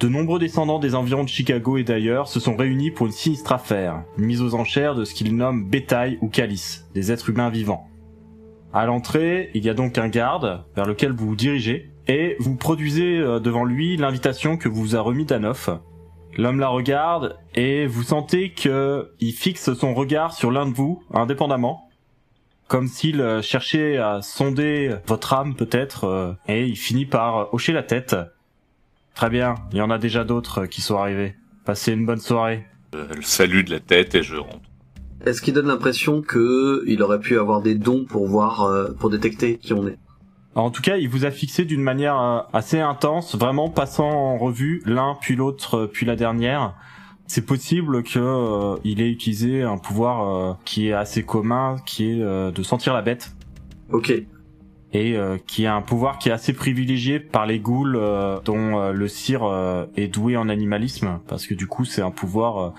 De 0.00 0.08
nombreux 0.08 0.38
descendants 0.38 0.78
des 0.78 0.94
environs 0.94 1.24
de 1.24 1.28
Chicago 1.28 1.76
et 1.76 1.84
d'ailleurs 1.84 2.28
se 2.28 2.40
sont 2.40 2.56
réunis 2.56 2.90
pour 2.90 3.06
une 3.06 3.12
sinistre 3.12 3.52
affaire, 3.52 4.04
une 4.16 4.24
mise 4.24 4.40
aux 4.40 4.54
enchères 4.54 4.94
de 4.94 5.04
ce 5.04 5.12
qu'ils 5.12 5.36
nomment 5.36 5.68
bétail 5.68 6.18
ou 6.22 6.28
calice, 6.28 6.88
des 6.94 7.12
êtres 7.12 7.28
humains 7.28 7.50
vivants. 7.50 7.86
À 8.72 8.86
l'entrée, 8.86 9.50
il 9.54 9.64
y 9.64 9.68
a 9.68 9.74
donc 9.74 9.98
un 9.98 10.08
garde 10.08 10.64
vers 10.74 10.86
lequel 10.86 11.12
vous 11.12 11.28
vous 11.28 11.36
dirigez 11.36 11.90
et 12.08 12.36
vous 12.40 12.56
produisez 12.56 13.18
euh, 13.18 13.38
devant 13.38 13.64
lui 13.64 13.96
l'invitation 13.96 14.56
que 14.56 14.68
vous 14.68 14.96
a 14.96 15.00
remis 15.00 15.24
Danoff. 15.24 15.70
L'homme 16.36 16.58
la 16.58 16.68
regarde 16.68 17.36
et 17.54 17.86
vous 17.86 18.02
sentez 18.02 18.50
que 18.50 19.10
il 19.20 19.32
fixe 19.32 19.72
son 19.74 19.94
regard 19.94 20.32
sur 20.34 20.50
l'un 20.50 20.66
de 20.66 20.74
vous 20.74 21.02
indépendamment, 21.12 21.88
comme 22.66 22.88
s'il 22.88 23.20
euh, 23.20 23.42
cherchait 23.42 23.98
à 23.98 24.22
sonder 24.22 24.96
votre 25.06 25.32
âme 25.34 25.54
peut-être 25.54 26.04
euh, 26.04 26.32
et 26.48 26.66
il 26.66 26.76
finit 26.76 27.06
par 27.06 27.52
hocher 27.54 27.72
la 27.72 27.82
tête. 27.82 28.16
Très 29.14 29.30
bien, 29.30 29.56
il 29.72 29.78
y 29.78 29.82
en 29.82 29.90
a 29.90 29.98
déjà 29.98 30.24
d'autres 30.24 30.66
qui 30.66 30.80
sont 30.80 30.96
arrivés. 30.96 31.34
Passez 31.64 31.92
une 31.92 32.06
bonne 32.06 32.20
soirée. 32.20 32.64
Euh, 32.94 33.06
le 33.14 33.22
salut 33.22 33.64
de 33.64 33.70
la 33.70 33.80
tête 33.80 34.14
et 34.14 34.22
je 34.22 34.36
rentre. 34.36 34.60
Est-ce 35.26 35.42
qu'il 35.42 35.52
donne 35.52 35.66
l'impression 35.66 36.22
que 36.22 36.84
il 36.86 37.02
aurait 37.02 37.20
pu 37.20 37.38
avoir 37.38 37.60
des 37.60 37.74
dons 37.74 38.04
pour 38.04 38.26
voir, 38.26 38.62
euh, 38.62 38.92
pour 38.92 39.10
détecter 39.10 39.58
qui 39.58 39.72
on 39.72 39.86
est? 39.86 39.98
En 40.58 40.70
tout 40.70 40.82
cas, 40.82 40.96
il 40.96 41.08
vous 41.08 41.24
a 41.24 41.30
fixé 41.30 41.64
d'une 41.64 41.82
manière 41.82 42.20
euh, 42.20 42.40
assez 42.52 42.80
intense, 42.80 43.36
vraiment 43.36 43.68
passant 43.68 44.10
en 44.10 44.38
revue 44.38 44.82
l'un 44.86 45.16
puis 45.20 45.36
l'autre 45.36 45.76
euh, 45.76 45.86
puis 45.86 46.04
la 46.04 46.16
dernière. 46.16 46.74
C'est 47.26 47.46
possible 47.46 48.02
que 48.02 48.18
euh, 48.18 48.76
il 48.84 49.00
ait 49.00 49.08
utilisé 49.10 49.62
un 49.62 49.78
pouvoir 49.78 50.28
euh, 50.28 50.54
qui 50.64 50.88
est 50.88 50.92
assez 50.92 51.22
commun, 51.22 51.76
qui 51.86 52.10
est 52.10 52.22
euh, 52.22 52.50
de 52.50 52.62
sentir 52.62 52.92
la 52.92 53.02
bête, 53.02 53.36
Ok. 53.92 54.10
et 54.92 55.16
euh, 55.16 55.36
qui 55.46 55.66
a 55.66 55.74
un 55.74 55.82
pouvoir 55.82 56.18
qui 56.18 56.30
est 56.30 56.32
assez 56.32 56.54
privilégié 56.54 57.20
par 57.20 57.46
les 57.46 57.60
ghouls 57.60 57.94
euh, 57.96 58.40
dont 58.44 58.80
euh, 58.80 58.92
le 58.92 59.08
cire 59.08 59.44
euh, 59.44 59.84
est 59.96 60.08
doué 60.08 60.36
en 60.36 60.48
animalisme, 60.48 61.20
parce 61.28 61.46
que 61.46 61.54
du 61.54 61.66
coup 61.66 61.84
c'est 61.84 62.02
un 62.02 62.10
pouvoir 62.10 62.58
euh, 62.58 62.70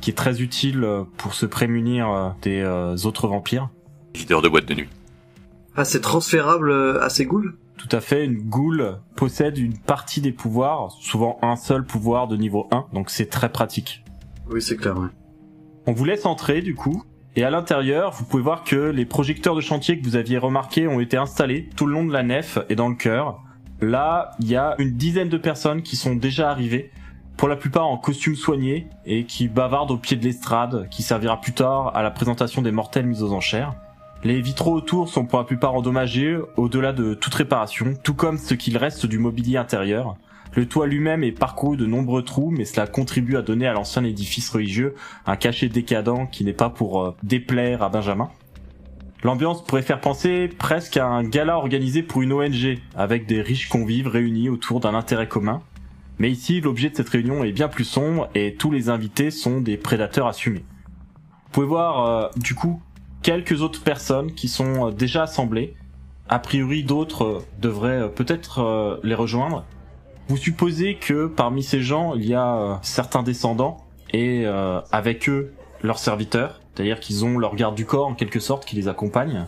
qui 0.00 0.10
est 0.10 0.14
très 0.14 0.40
utile 0.40 0.84
pour 1.18 1.34
se 1.34 1.46
prémunir 1.46 2.10
euh, 2.10 2.28
des 2.42 2.62
euh, 2.62 2.96
autres 3.04 3.28
vampires. 3.28 3.68
Leader 4.16 4.42
de 4.42 4.48
boîte 4.48 4.66
de 4.66 4.74
nuit. 4.74 4.88
Ah, 5.80 5.84
c'est 5.84 6.00
transférable 6.00 6.72
euh, 6.72 7.00
à 7.04 7.08
ces 7.08 7.24
ghouls? 7.24 7.52
Tout 7.76 7.88
à 7.92 8.00
fait, 8.00 8.24
une 8.24 8.38
ghoul 8.38 8.98
possède 9.14 9.58
une 9.58 9.78
partie 9.78 10.20
des 10.20 10.32
pouvoirs, 10.32 10.90
souvent 10.90 11.38
un 11.40 11.54
seul 11.54 11.84
pouvoir 11.84 12.26
de 12.26 12.36
niveau 12.36 12.66
1, 12.72 12.86
donc 12.92 13.10
c'est 13.10 13.26
très 13.26 13.48
pratique. 13.48 14.02
Oui, 14.50 14.60
c'est 14.60 14.74
clair, 14.74 14.98
ouais. 14.98 15.06
On 15.86 15.92
vous 15.92 16.04
laisse 16.04 16.26
entrer 16.26 16.62
du 16.62 16.74
coup, 16.74 17.04
et 17.36 17.44
à 17.44 17.50
l'intérieur, 17.50 18.10
vous 18.10 18.24
pouvez 18.24 18.42
voir 18.42 18.64
que 18.64 18.74
les 18.90 19.04
projecteurs 19.04 19.54
de 19.54 19.60
chantier 19.60 20.00
que 20.00 20.04
vous 20.04 20.16
aviez 20.16 20.36
remarqués 20.36 20.88
ont 20.88 20.98
été 20.98 21.16
installés 21.16 21.70
tout 21.76 21.86
le 21.86 21.92
long 21.92 22.04
de 22.04 22.12
la 22.12 22.24
nef 22.24 22.58
et 22.68 22.74
dans 22.74 22.88
le 22.88 22.96
chœur. 22.96 23.40
Là, 23.80 24.32
il 24.40 24.48
y 24.48 24.56
a 24.56 24.74
une 24.80 24.96
dizaine 24.96 25.28
de 25.28 25.38
personnes 25.38 25.82
qui 25.82 25.94
sont 25.94 26.16
déjà 26.16 26.50
arrivées, 26.50 26.90
pour 27.36 27.46
la 27.46 27.54
plupart 27.54 27.86
en 27.86 27.98
costume 27.98 28.34
soigné, 28.34 28.88
et 29.06 29.26
qui 29.26 29.46
bavardent 29.46 29.92
au 29.92 29.96
pied 29.96 30.16
de 30.16 30.24
l'estrade, 30.24 30.88
qui 30.90 31.04
servira 31.04 31.40
plus 31.40 31.52
tard 31.52 31.96
à 31.96 32.02
la 32.02 32.10
présentation 32.10 32.62
des 32.62 32.72
mortels 32.72 33.06
mis 33.06 33.22
aux 33.22 33.32
enchères. 33.32 33.76
Les 34.24 34.40
vitraux 34.40 34.74
autour 34.74 35.08
sont 35.08 35.26
pour 35.26 35.38
la 35.38 35.44
plupart 35.44 35.74
endommagés, 35.74 36.36
au-delà 36.56 36.92
de 36.92 37.14
toute 37.14 37.34
réparation, 37.34 37.94
tout 38.02 38.14
comme 38.14 38.36
ce 38.36 38.54
qu'il 38.54 38.76
reste 38.76 39.06
du 39.06 39.18
mobilier 39.18 39.58
intérieur. 39.58 40.16
Le 40.56 40.66
toit 40.66 40.88
lui-même 40.88 41.22
est 41.22 41.30
parcouru 41.30 41.76
de 41.76 41.86
nombreux 41.86 42.22
trous, 42.22 42.50
mais 42.50 42.64
cela 42.64 42.88
contribue 42.88 43.36
à 43.36 43.42
donner 43.42 43.68
à 43.68 43.74
l'ancien 43.74 44.02
édifice 44.02 44.50
religieux 44.50 44.96
un 45.24 45.36
cachet 45.36 45.68
décadent 45.68 46.28
qui 46.32 46.44
n'est 46.44 46.52
pas 46.52 46.68
pour 46.68 47.00
euh, 47.00 47.14
déplaire 47.22 47.82
à 47.84 47.90
Benjamin. 47.90 48.28
L'ambiance 49.22 49.64
pourrait 49.64 49.82
faire 49.82 50.00
penser 50.00 50.48
presque 50.48 50.96
à 50.96 51.06
un 51.06 51.22
gala 51.22 51.56
organisé 51.56 52.02
pour 52.02 52.22
une 52.22 52.32
ONG, 52.32 52.78
avec 52.96 53.26
des 53.26 53.40
riches 53.40 53.68
convives 53.68 54.08
réunis 54.08 54.48
autour 54.48 54.80
d'un 54.80 54.94
intérêt 54.94 55.28
commun. 55.28 55.62
Mais 56.18 56.30
ici, 56.30 56.60
l'objet 56.60 56.90
de 56.90 56.96
cette 56.96 57.08
réunion 57.08 57.44
est 57.44 57.52
bien 57.52 57.68
plus 57.68 57.84
sombre 57.84 58.28
et 58.34 58.54
tous 58.54 58.72
les 58.72 58.88
invités 58.88 59.30
sont 59.30 59.60
des 59.60 59.76
prédateurs 59.76 60.26
assumés. 60.26 60.64
Vous 61.44 61.52
pouvez 61.52 61.66
voir 61.66 62.06
euh, 62.06 62.28
du 62.36 62.54
coup 62.54 62.82
quelques 63.22 63.62
autres 63.62 63.82
personnes 63.82 64.32
qui 64.32 64.48
sont 64.48 64.88
euh, 64.88 64.90
déjà 64.90 65.24
assemblées. 65.24 65.74
A 66.28 66.38
priori, 66.38 66.84
d'autres 66.84 67.24
euh, 67.24 67.46
devraient 67.60 68.02
euh, 68.02 68.08
peut-être 68.08 69.00
les 69.02 69.14
rejoindre. 69.14 69.64
Vous 70.28 70.36
supposez 70.36 70.96
que 70.96 71.26
parmi 71.26 71.62
ces 71.62 71.80
gens, 71.80 72.14
il 72.14 72.26
y 72.26 72.34
a 72.34 72.80
certains 72.82 73.22
descendants 73.22 73.88
et 74.12 74.42
euh, 74.46 74.80
avec 74.92 75.28
eux 75.28 75.52
leurs 75.82 75.98
serviteurs, 75.98 76.60
c'est-à-dire 76.74 77.00
qu'ils 77.00 77.24
ont 77.24 77.38
leur 77.38 77.54
garde 77.54 77.74
du 77.74 77.86
corps 77.86 78.06
en 78.06 78.14
quelque 78.14 78.40
sorte 78.40 78.64
qui 78.64 78.76
les 78.76 78.88
accompagne. 78.88 79.46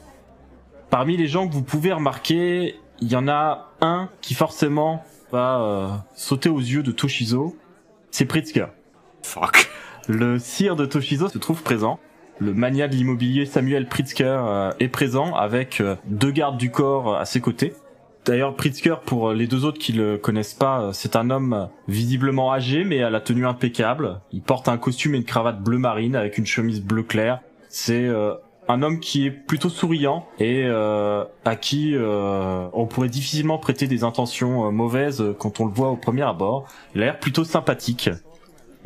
Parmi 0.90 1.16
les 1.16 1.26
gens 1.26 1.48
que 1.48 1.52
vous 1.52 1.62
pouvez 1.62 1.92
remarquer, 1.92 2.76
il 3.00 3.08
y 3.08 3.16
en 3.16 3.28
a 3.28 3.70
un 3.80 4.08
qui 4.20 4.34
forcément 4.34 5.04
va 5.32 5.60
euh, 5.60 5.88
sauter 6.14 6.48
aux 6.48 6.58
yeux 6.58 6.82
de 6.82 6.92
Toshizo, 6.92 7.56
c'est 8.10 8.24
Pritzker. 8.24 8.66
Fuck. 9.22 9.70
Le 10.08 10.38
sire 10.38 10.76
de 10.76 10.86
Toshizo 10.86 11.28
se 11.28 11.38
trouve 11.38 11.62
présent. 11.62 12.00
Le 12.40 12.54
mania 12.54 12.88
de 12.88 12.94
l'immobilier 12.94 13.44
Samuel 13.44 13.86
Pritzker 13.86 14.24
euh, 14.24 14.72
est 14.80 14.88
présent 14.88 15.34
avec 15.34 15.80
euh, 15.80 15.96
deux 16.06 16.30
gardes 16.30 16.56
du 16.56 16.70
corps 16.70 17.16
à 17.16 17.26
ses 17.26 17.40
côtés. 17.40 17.74
D'ailleurs, 18.24 18.56
Pritzker, 18.56 19.00
pour 19.04 19.32
les 19.32 19.46
deux 19.46 19.66
autres 19.66 19.78
qui 19.78 19.92
le 19.92 20.16
connaissent 20.16 20.54
pas, 20.54 20.80
euh, 20.80 20.92
c'est 20.92 21.16
un 21.16 21.28
homme 21.28 21.68
visiblement 21.86 22.50
âgé 22.50 22.84
mais 22.84 23.02
à 23.02 23.10
la 23.10 23.20
tenue 23.20 23.46
impeccable. 23.46 24.20
Il 24.32 24.40
porte 24.40 24.68
un 24.68 24.78
costume 24.78 25.14
et 25.14 25.18
une 25.18 25.24
cravate 25.24 25.62
bleu 25.62 25.76
marine 25.76 26.16
avec 26.16 26.38
une 26.38 26.46
chemise 26.46 26.80
bleu 26.80 27.02
clair. 27.02 27.40
C'est 27.68 28.06
euh, 28.06 28.32
un 28.68 28.82
homme 28.82 29.00
qui 29.00 29.26
est 29.26 29.30
plutôt 29.30 29.68
souriant 29.68 30.26
et 30.38 30.64
euh, 30.64 31.24
à 31.44 31.56
qui 31.56 31.94
euh, 31.94 32.68
on 32.72 32.86
pourrait 32.86 33.08
difficilement 33.08 33.58
prêter 33.58 33.86
des 33.86 34.04
intentions 34.04 34.66
euh, 34.66 34.70
mauvaises 34.70 35.20
euh, 35.20 35.36
quand 35.38 35.60
on 35.60 35.66
le 35.66 35.72
voit 35.72 35.90
au 35.90 35.96
premier 35.96 36.22
abord. 36.22 36.66
Il 36.94 37.02
a 37.02 37.06
l'air 37.06 37.18
plutôt 37.18 37.44
sympathique. 37.44 38.10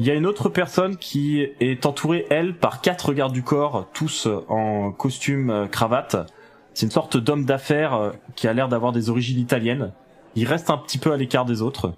Il 0.00 0.06
y 0.06 0.10
a 0.10 0.14
une 0.14 0.26
autre 0.26 0.48
personne 0.48 0.96
qui 0.96 1.46
est 1.60 1.86
entourée, 1.86 2.26
elle, 2.28 2.56
par 2.56 2.80
quatre 2.80 3.12
gardes 3.12 3.32
du 3.32 3.44
corps, 3.44 3.86
tous 3.92 4.26
euh, 4.26 4.44
en 4.48 4.90
costume 4.90 5.50
euh, 5.50 5.66
cravate. 5.66 6.16
C'est 6.74 6.86
une 6.86 6.90
sorte 6.92 7.16
d'homme 7.16 7.44
d'affaires 7.44 7.94
euh, 7.94 8.10
qui 8.34 8.48
a 8.48 8.52
l'air 8.52 8.68
d'avoir 8.68 8.90
des 8.90 9.08
origines 9.08 9.38
italiennes. 9.38 9.92
Il 10.34 10.48
reste 10.48 10.68
un 10.68 10.78
petit 10.78 10.98
peu 10.98 11.12
à 11.12 11.16
l'écart 11.16 11.44
des 11.44 11.62
autres. 11.62 11.92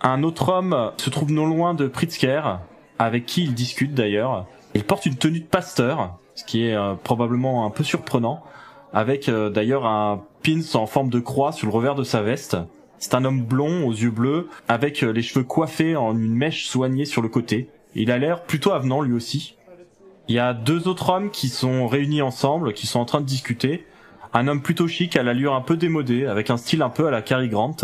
Un 0.00 0.22
autre 0.22 0.50
homme 0.50 0.92
se 0.98 1.10
trouve 1.10 1.32
non 1.32 1.46
loin 1.46 1.74
de 1.74 1.88
Pritzker, 1.88 2.60
avec 3.00 3.26
qui 3.26 3.42
il 3.42 3.54
discute 3.54 3.92
d'ailleurs. 3.92 4.46
Il 4.74 4.84
porte 4.84 5.04
une 5.04 5.16
tenue 5.16 5.40
de 5.40 5.46
pasteur, 5.46 6.16
ce 6.36 6.44
qui 6.44 6.64
est 6.64 6.78
probablement 7.02 7.66
un 7.66 7.70
peu 7.70 7.82
surprenant, 7.82 8.44
avec 8.92 9.28
d'ailleurs 9.28 9.84
un 9.84 10.22
pins 10.42 10.62
en 10.74 10.86
forme 10.86 11.10
de 11.10 11.18
croix 11.18 11.52
sur 11.52 11.66
le 11.66 11.72
revers 11.72 11.96
de 11.96 12.04
sa 12.04 12.22
veste. 12.22 12.56
C'est 13.00 13.14
un 13.14 13.24
homme 13.24 13.42
blond 13.42 13.86
aux 13.86 13.92
yeux 13.92 14.10
bleus, 14.10 14.48
avec 14.68 15.02
euh, 15.02 15.10
les 15.10 15.22
cheveux 15.22 15.42
coiffés 15.42 15.96
en 15.96 16.12
une 16.12 16.34
mèche 16.34 16.66
soignée 16.66 17.06
sur 17.06 17.22
le 17.22 17.30
côté. 17.30 17.70
Il 17.94 18.10
a 18.10 18.18
l'air 18.18 18.42
plutôt 18.42 18.72
avenant 18.72 19.00
lui 19.00 19.14
aussi. 19.14 19.56
Il 20.28 20.34
y 20.34 20.38
a 20.38 20.52
deux 20.52 20.86
autres 20.86 21.08
hommes 21.08 21.30
qui 21.30 21.48
sont 21.48 21.88
réunis 21.88 22.20
ensemble, 22.20 22.74
qui 22.74 22.86
sont 22.86 23.00
en 23.00 23.06
train 23.06 23.22
de 23.22 23.26
discuter. 23.26 23.86
Un 24.34 24.48
homme 24.48 24.60
plutôt 24.60 24.86
chic 24.86 25.16
à 25.16 25.22
l'allure 25.22 25.54
un 25.54 25.62
peu 25.62 25.78
démodée, 25.78 26.26
avec 26.26 26.50
un 26.50 26.58
style 26.58 26.82
un 26.82 26.90
peu 26.90 27.06
à 27.06 27.10
la 27.10 27.22
Cary 27.22 27.48
Grant. 27.48 27.74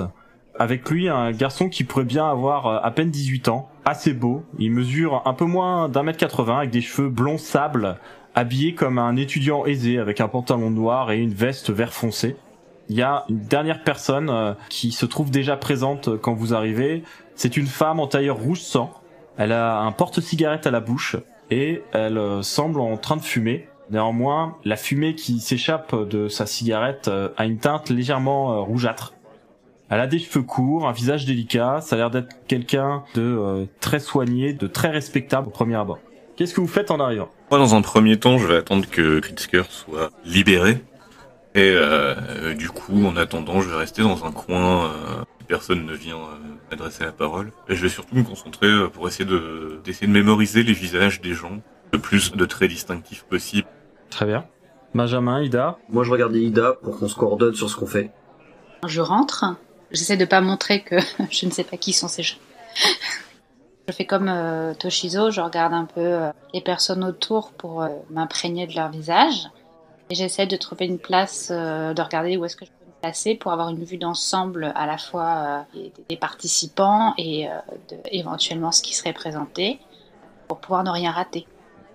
Avec 0.59 0.89
lui, 0.91 1.09
un 1.09 1.33
garçon 1.33 1.71
qui 1.71 1.83
pourrait 1.85 2.05
bien 2.05 2.29
avoir 2.29 2.67
euh, 2.67 2.79
à 2.83 2.91
peine 2.91 3.11
18 3.11 3.49
ans, 3.49 3.71
assez 3.87 4.13
beau. 4.13 4.45
Il 4.59 4.71
mesure 4.71 5.23
un 5.25 5.33
peu 5.33 5.47
moins 5.47 5.89
d'un 5.89 6.03
mètre 6.03 6.19
80 6.19 6.59
avec 6.59 6.71
des 6.71 6.83
cheveux 6.83 7.09
blonds 7.09 7.39
sable, 7.39 7.97
habillé 8.35 8.75
comme 8.75 8.99
un 8.99 9.17
étudiant 9.17 9.65
aisé 9.65 9.99
avec 9.99 10.21
un 10.21 10.29
pantalon 10.29 10.71
noir 10.71 11.11
et 11.11 11.19
une 11.19 11.33
veste 11.33 11.71
vert 11.71 11.95
foncé. 11.95 12.37
Il 12.89 12.97
y 12.97 13.03
a 13.03 13.25
une 13.29 13.41
dernière 13.41 13.83
personne 13.83 14.31
euh, 14.31 14.55
qui 14.69 14.93
se 14.93 15.07
trouve 15.07 15.31
déjà 15.31 15.57
présente 15.57 16.09
euh, 16.09 16.17
quand 16.17 16.35
vous 16.35 16.55
arrivez. 16.55 17.03
C'est 17.35 17.57
une 17.57 17.67
femme 17.67 17.99
en 17.99 18.07
tailleur 18.07 18.37
rouge 18.37 18.61
sang. 18.61 18.93
Elle 19.37 19.53
a 19.53 19.81
un 19.81 19.93
porte-cigarette 19.93 20.67
à 20.67 20.71
la 20.71 20.81
bouche 20.81 21.17
et 21.51 21.83
elle 21.93 22.19
euh, 22.19 22.43
semble 22.43 22.81
en 22.81 22.97
train 22.97 23.17
de 23.17 23.23
fumer. 23.23 23.69
Néanmoins, 23.91 24.57
la 24.65 24.77
fumée 24.77 25.15
qui 25.15 25.41
s'échappe 25.41 25.95
de 25.95 26.29
sa 26.29 26.47
cigarette 26.47 27.09
a 27.37 27.45
une 27.45 27.59
teinte 27.59 27.89
légèrement 27.89 28.65
rougeâtre. 28.65 29.15
Elle 29.91 30.01
a 30.01 30.09
des 30.09 30.19
cheveux 30.19 30.43
courts, 30.43 30.89
un 30.89 30.93
visage 30.93 31.25
délicat, 31.25 31.81
ça 31.83 31.95
a 31.95 31.99
l'air 32.01 32.11
d'être 32.11 32.35
quelqu'un 32.49 33.05
de 33.15 33.69
très 33.79 34.01
soigné, 34.01 34.55
de 34.55 34.67
très 34.67 34.89
respectable 34.89 35.47
au 35.47 35.51
premier 35.53 35.77
abord. 35.77 36.01
Qu'est-ce 36.35 36.53
que 36.53 36.61
vous 36.61 36.67
faites 36.67 36.91
en 36.91 36.99
arrivant? 36.99 37.29
Moi, 37.53 37.61
dans 37.61 37.77
un 37.77 37.81
premier 37.81 38.19
temps, 38.19 38.39
je 38.39 38.49
vais 38.49 38.57
attendre 38.57 38.87
que 38.91 39.21
Pritzker 39.21 39.63
soit 39.71 40.11
libéré. 40.25 40.79
Et 41.57 41.73
euh, 41.75 42.55
du 42.55 42.69
coup, 42.69 43.05
en 43.07 43.17
attendant, 43.17 43.61
je 43.61 43.69
vais 43.69 43.77
rester 43.77 44.03
dans 44.03 44.25
un 44.25 44.31
coin 44.31 44.85
euh, 44.85 45.25
personne 45.47 45.87
ne 45.87 45.95
vient 45.95 46.17
euh, 46.17 46.37
m'adresser 46.71 47.05
la 47.05 47.13
parole. 47.13 47.53
Et 47.69 47.77
je 47.77 47.83
vais 47.83 47.89
surtout 47.89 48.15
me 48.15 48.23
concentrer 48.23 48.67
euh, 48.67 48.89
pour 48.89 49.09
essayer 49.09 49.25
de 49.25 49.81
d'essayer 49.85 50.07
de 50.07 50.13
mémoriser 50.13 50.63
les 50.63 50.73
visages 50.73 51.21
des 51.21 51.33
gens 51.33 51.61
le 51.93 51.99
plus 51.99 52.33
de 52.33 52.45
traits 52.45 52.71
distinctifs 52.71 53.25
possible. 53.25 53.69
Très 54.11 54.27
bien. 54.27 54.45
Benjamin, 54.95 55.43
Ida, 55.43 55.79
Moi, 55.89 56.05
je 56.05 56.11
regardais 56.11 56.41
Ida 56.41 56.75
pour 56.83 56.99
qu'on 56.99 57.09
se 57.09 57.15
coordonne 57.17 57.55
sur 57.55 57.69
ce 57.69 57.77
qu'on 57.77 57.87
fait. 57.87 58.11
Je 58.87 59.01
rentre. 59.01 59.45
J'essaie 59.91 60.17
de 60.17 60.25
pas 60.25 60.41
montrer 60.41 60.83
que 60.83 60.97
je 61.31 61.47
ne 61.47 61.51
sais 61.51 61.65
pas 61.65 61.77
qui 61.77 61.93
sont 61.93 62.09
ces 62.09 62.23
gens. 62.23 62.39
Je 63.89 63.93
fais 63.93 64.05
comme 64.05 64.29
euh, 64.29 64.75
Toshizo, 64.75 65.31
je 65.31 65.41
regarde 65.41 65.73
un 65.73 65.85
peu 65.85 66.01
euh, 66.01 66.31
les 66.53 66.61
personnes 66.61 67.05
autour 67.05 67.53
pour 67.53 67.83
euh, 67.83 67.89
m'imprégner 68.11 68.67
de 68.67 68.75
leur 68.75 68.91
visage. 68.91 69.49
J'essaie 70.11 70.47
de 70.47 70.57
trouver 70.57 70.87
une 70.87 70.99
place, 70.99 71.51
euh, 71.53 71.93
de 71.93 72.01
regarder 72.01 72.37
où 72.37 72.45
est-ce 72.45 72.55
que 72.55 72.65
je 72.65 72.71
peux 72.71 72.87
me 72.87 73.01
placer 73.01 73.35
pour 73.35 73.53
avoir 73.53 73.71
une 73.71 73.83
vue 73.83 73.97
d'ensemble 73.97 74.73
à 74.77 74.87
la 74.87 74.99
fois 74.99 75.67
euh, 75.77 75.89
des, 76.09 76.17
participants 76.17 77.13
et 77.19 77.49
euh, 77.49 77.51
éventuellement 78.13 78.71
ce 78.71 78.83
qui 78.83 78.95
serait 78.95 79.13
présenté 79.13 79.81
pour 80.47 80.59
pouvoir 80.59 80.85
ne 80.85 80.91
rien 80.91 81.11
rater. 81.11 81.47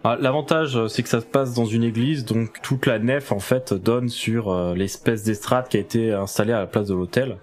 Ah, 0.03 0.17
L'avantage, 0.19 0.87
c'est 0.87 1.03
que 1.03 1.09
ça 1.09 1.21
se 1.21 1.25
passe 1.25 1.53
dans 1.53 1.65
une 1.65 1.83
église, 1.83 2.25
donc 2.25 2.61
toute 2.61 2.85
la 2.85 2.99
nef 2.99 3.31
en 3.31 3.39
fait 3.39 3.73
donne 3.73 4.09
sur 4.09 4.53
l'espèce 4.73 5.23
d'estrade 5.23 5.69
qui 5.69 5.77
a 5.77 5.79
été 5.79 6.11
installée 6.11 6.53
à 6.53 6.59
la 6.59 6.67
place 6.67 6.87
de 6.87 6.95
l'hôtel. 6.95 7.37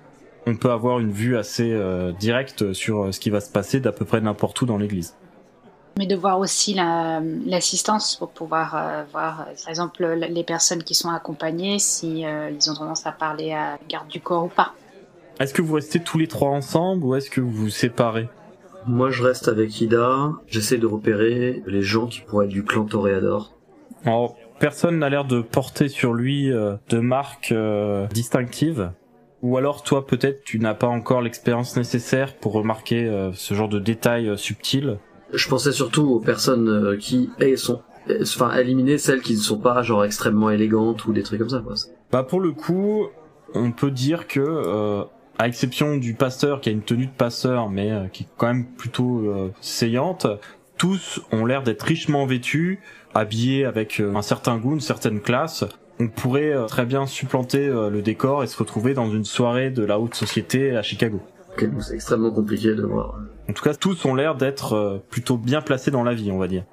On 0.47 0.57
peut 0.57 0.71
avoir 0.71 0.99
une 0.99 1.13
vue 1.13 1.39
assez 1.39 1.79
directe 2.19 2.73
sur 2.73 3.15
ce 3.15 3.21
qui 3.21 3.31
va 3.31 3.41
se 3.41 3.51
passer 3.51 3.79
d'à 3.79 3.93
peu 3.93 4.05
près 4.05 4.21
n'importe 4.21 4.61
où 4.61 4.67
dans 4.67 4.77
l'église. 4.77 5.15
Mais 5.99 6.07
de 6.07 6.15
voir 6.15 6.39
aussi 6.39 6.75
la- 6.75 7.21
l'assistance 7.45 8.15
pour 8.15 8.31
pouvoir 8.31 8.77
euh, 8.77 9.03
voir, 9.13 9.41
euh, 9.41 9.45
par 9.65 9.69
exemple, 9.69 10.07
le- 10.07 10.15
les 10.29 10.45
personnes 10.45 10.85
qui 10.85 10.95
sont 10.95 11.11
accompagnées, 11.11 11.81
si 11.81 12.25
euh, 12.25 12.51
ils 12.51 12.71
ont 12.71 12.75
tendance 12.75 13.05
à 13.05 13.11
parler 13.11 13.53
à 13.53 13.79
garde 13.89 14.07
du 14.07 14.21
corps 14.21 14.45
ou 14.45 14.49
pas. 14.49 14.75
Est-ce 15.41 15.53
que 15.53 15.61
vous 15.61 15.75
restez 15.75 15.99
tous 15.99 16.17
les 16.17 16.29
trois 16.29 16.51
ensemble 16.51 17.05
ou 17.05 17.17
est-ce 17.17 17.29
que 17.31 17.41
vous 17.41 17.51
vous 17.51 17.69
séparez? 17.69 18.29
Moi, 18.87 19.11
je 19.11 19.25
reste 19.25 19.49
avec 19.49 19.81
Ida. 19.81 20.31
J'essaie 20.47 20.79
de 20.79 20.87
repérer 20.87 21.65
les 21.67 21.83
gens 21.83 22.07
qui 22.07 22.21
pourraient 22.21 22.47
être 22.47 22.53
du 22.53 22.63
clan 22.65 22.85
Toréador. 22.85 23.53
Alors, 24.05 24.37
personne 24.61 25.01
n'a 25.01 25.09
l'air 25.09 25.25
de 25.25 25.41
porter 25.41 25.89
sur 25.89 26.15
lui 26.15 26.53
euh, 26.53 26.77
de 26.91 26.99
marque 27.01 27.51
euh, 27.51 28.07
distinctive. 28.15 28.93
Ou 29.43 29.57
alors 29.57 29.83
toi 29.83 30.07
peut-être 30.07 30.43
tu 30.45 30.59
n'as 30.61 30.75
pas 30.75 30.89
encore 30.89 31.23
l'expérience 31.23 31.77
nécessaire 31.77 32.37
pour 32.37 32.53
remarquer 32.53 33.05
euh, 33.05 33.33
ce 33.33 33.55
genre 33.55 33.69
de 33.69 33.81
détails 33.81 34.29
euh, 34.29 34.37
subtils. 34.37 34.99
Je 35.33 35.49
pensais 35.49 35.73
surtout 35.73 36.09
aux 36.09 36.21
personnes 36.21 36.69
euh, 36.69 36.97
qui 36.97 37.31
eh, 37.41 37.57
sont, 37.57 37.81
enfin, 38.21 38.57
éliminer 38.57 38.99
celles 38.99 39.21
qui 39.21 39.35
ne 39.35 39.41
sont 39.41 39.59
pas 39.59 39.83
genre 39.83 40.05
extrêmement 40.05 40.51
élégantes 40.51 41.05
ou 41.07 41.13
des 41.13 41.23
trucs 41.23 41.41
comme 41.41 41.51
ça. 41.51 41.61
Quoi. 41.61 41.75
Bah 42.11 42.23
pour 42.23 42.41
le 42.41 42.53
coup, 42.53 43.07
on 43.55 43.73
peut 43.73 43.91
dire 43.91 44.27
que, 44.27 44.41
euh, 44.41 45.05
à 45.39 45.47
exception 45.47 45.97
du 45.97 46.15
pasteur 46.15 46.61
qui 46.61 46.69
a 46.69 46.73
une 46.73 46.83
tenue 46.83 47.07
de 47.07 47.13
pasteur, 47.13 47.71
mais 47.71 47.91
euh, 47.91 48.07
qui 48.09 48.25
est 48.25 48.29
quand 48.37 48.49
même 48.49 48.67
plutôt 48.67 49.21
euh, 49.21 49.53
saillante, 49.61 50.27
tous 50.77 51.21
ont 51.33 51.45
l'air 51.47 51.63
d'être 51.63 51.83
richement 51.83 52.27
vêtus, 52.27 52.81
habillés 53.15 53.65
avec 53.65 54.01
euh, 54.01 54.15
un 54.15 54.23
certain 54.23 54.59
goût, 54.59 54.75
une 54.75 54.81
certaine 54.81 55.21
classe. 55.21 55.65
On 56.01 56.09
pourrait 56.09 56.55
très 56.69 56.87
bien 56.87 57.07
supplanter 57.07 57.67
le 57.67 58.03
décor 58.03 58.45
et 58.45 58.47
se 58.47 58.57
retrouver 58.57 58.95
dans 58.95 59.11
une 59.11 59.25
soirée 59.25 59.71
de 59.71 59.83
la 59.83 59.99
haute 59.99 60.15
société 60.15 60.77
à 60.77 60.83
Chicago. 60.83 61.21
Donc 61.67 61.83
c'est 61.83 61.95
extrêmement 61.95 62.31
compliqué 62.31 62.75
de 62.75 62.83
voir. 62.83 63.15
En 63.49 63.53
tout 63.53 63.63
cas, 63.65 63.75
tous 63.75 64.05
ont 64.05 64.15
l'air 64.15 64.35
d'être 64.37 64.75
euh, 64.75 64.99
plutôt 65.11 65.37
bien 65.37 65.61
placés 65.61 65.91
dans 65.91 66.05
la 66.05 66.15
vie, 66.15 66.31
on 66.31 66.39
va 66.39 66.49
dire. 66.49 66.65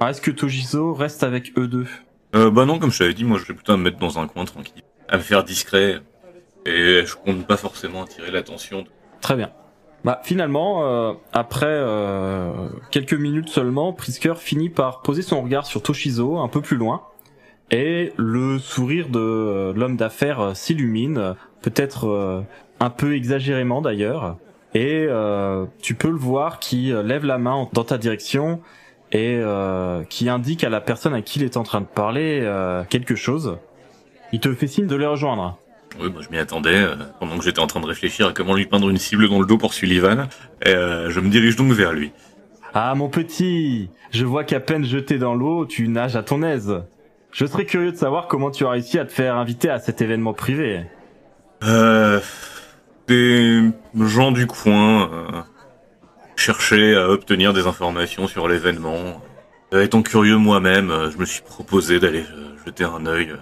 Alors, 0.00 0.10
est-ce 0.10 0.20
que 0.20 0.30
Tojizo 0.30 0.92
reste 0.94 1.22
avec 1.22 1.52
eux 1.58 1.68
deux? 1.68 1.86
Euh, 2.34 2.50
bah 2.50 2.64
non, 2.66 2.78
comme 2.78 2.90
je 2.90 2.98
t'avais 2.98 3.14
dit, 3.14 3.24
moi 3.24 3.38
je 3.38 3.46
vais 3.46 3.54
plutôt 3.54 3.76
me 3.76 3.82
mettre 3.84 3.98
dans 3.98 4.18
un 4.18 4.26
coin 4.26 4.44
tranquille, 4.44 4.82
à 5.08 5.16
me 5.16 5.22
faire 5.22 5.42
discret. 5.44 6.00
Et 6.66 7.02
je 7.06 7.14
compte 7.14 7.46
pas 7.46 7.56
forcément 7.56 8.02
attirer 8.02 8.30
l'attention. 8.32 8.82
de- 8.82 8.88
Très 9.20 9.36
bien. 9.36 9.50
Bah 10.04 10.20
finalement, 10.24 10.84
euh, 10.86 11.12
après 11.32 11.66
euh, 11.68 12.50
quelques 12.90 13.14
minutes 13.14 13.48
seulement, 13.48 13.92
Prisker 13.92 14.34
finit 14.36 14.68
par 14.68 15.02
poser 15.02 15.22
son 15.22 15.40
regard 15.42 15.64
sur 15.66 15.82
Toshizo 15.82 16.38
un 16.38 16.48
peu 16.48 16.60
plus 16.60 16.76
loin, 16.76 17.02
et 17.70 18.12
le 18.16 18.58
sourire 18.58 19.08
de 19.08 19.18
euh, 19.18 19.72
l'homme 19.74 19.96
d'affaires 19.96 20.56
s'illumine, 20.56 21.34
peut-être 21.62 22.06
euh, 22.08 22.42
un 22.80 22.90
peu 22.90 23.14
exagérément 23.14 23.80
d'ailleurs, 23.82 24.36
et 24.74 25.06
euh, 25.08 25.64
tu 25.80 25.94
peux 25.94 26.10
le 26.10 26.16
voir 26.18 26.58
qui 26.58 26.92
euh, 26.92 27.02
lève 27.02 27.24
la 27.24 27.38
main 27.38 27.68
dans 27.72 27.84
ta 27.84 27.98
direction 27.98 28.60
et 29.12 29.38
euh, 29.40 30.02
qui 30.04 30.28
indique 30.28 30.64
à 30.64 30.68
la 30.68 30.80
personne 30.80 31.14
à 31.14 31.22
qui 31.22 31.38
il 31.38 31.44
est 31.44 31.56
en 31.56 31.62
train 31.62 31.80
de 31.80 31.86
parler 31.86 32.40
euh, 32.42 32.84
quelque 32.84 33.14
chose. 33.14 33.58
Il 34.32 34.40
te 34.40 34.52
fait 34.52 34.66
signe 34.66 34.86
de 34.86 34.96
les 34.96 35.06
rejoindre. 35.06 35.56
Oui, 36.00 36.10
moi 36.10 36.20
je 36.20 36.28
m'y 36.28 36.38
attendais, 36.38 36.76
euh, 36.76 36.96
pendant 37.20 37.38
que 37.38 37.44
j'étais 37.44 37.60
en 37.60 37.66
train 37.66 37.80
de 37.80 37.86
réfléchir 37.86 38.26
à 38.26 38.32
comment 38.32 38.54
lui 38.54 38.66
peindre 38.66 38.90
une 38.90 38.98
cible 38.98 39.28
dans 39.30 39.40
le 39.40 39.46
dos 39.46 39.56
pour 39.56 39.72
Sullivan, 39.72 40.28
et 40.62 40.70
euh, 40.70 41.08
je 41.10 41.20
me 41.20 41.30
dirige 41.30 41.56
donc 41.56 41.72
vers 41.72 41.92
lui. 41.92 42.12
Ah 42.74 42.94
mon 42.94 43.08
petit, 43.08 43.88
je 44.10 44.26
vois 44.26 44.44
qu'à 44.44 44.60
peine 44.60 44.84
jeté 44.84 45.16
dans 45.16 45.34
l'eau, 45.34 45.64
tu 45.64 45.88
nages 45.88 46.16
à 46.16 46.22
ton 46.22 46.42
aise. 46.42 46.82
Je 47.32 47.46
serais 47.46 47.64
curieux 47.64 47.92
de 47.92 47.96
savoir 47.96 48.28
comment 48.28 48.50
tu 48.50 48.66
as 48.66 48.70
réussi 48.70 48.98
à 48.98 49.06
te 49.06 49.12
faire 49.12 49.36
inviter 49.36 49.70
à 49.70 49.78
cet 49.78 50.02
événement 50.02 50.34
privé. 50.34 50.82
Euh, 51.64 52.20
des 53.06 53.70
gens 54.00 54.32
du 54.32 54.46
coin 54.46 55.10
euh, 55.10 55.42
cherchaient 56.36 56.94
à 56.94 57.08
obtenir 57.08 57.52
des 57.52 57.66
informations 57.66 58.26
sur 58.26 58.48
l'événement. 58.48 59.22
Euh, 59.72 59.84
Étant 59.84 60.02
curieux 60.02 60.36
moi-même, 60.36 60.90
euh, 60.90 61.10
je 61.10 61.18
me 61.18 61.24
suis 61.24 61.42
proposé 61.42 62.00
d'aller 62.00 62.24
jeter 62.64 62.84
un 62.84 63.06
œil 63.06 63.34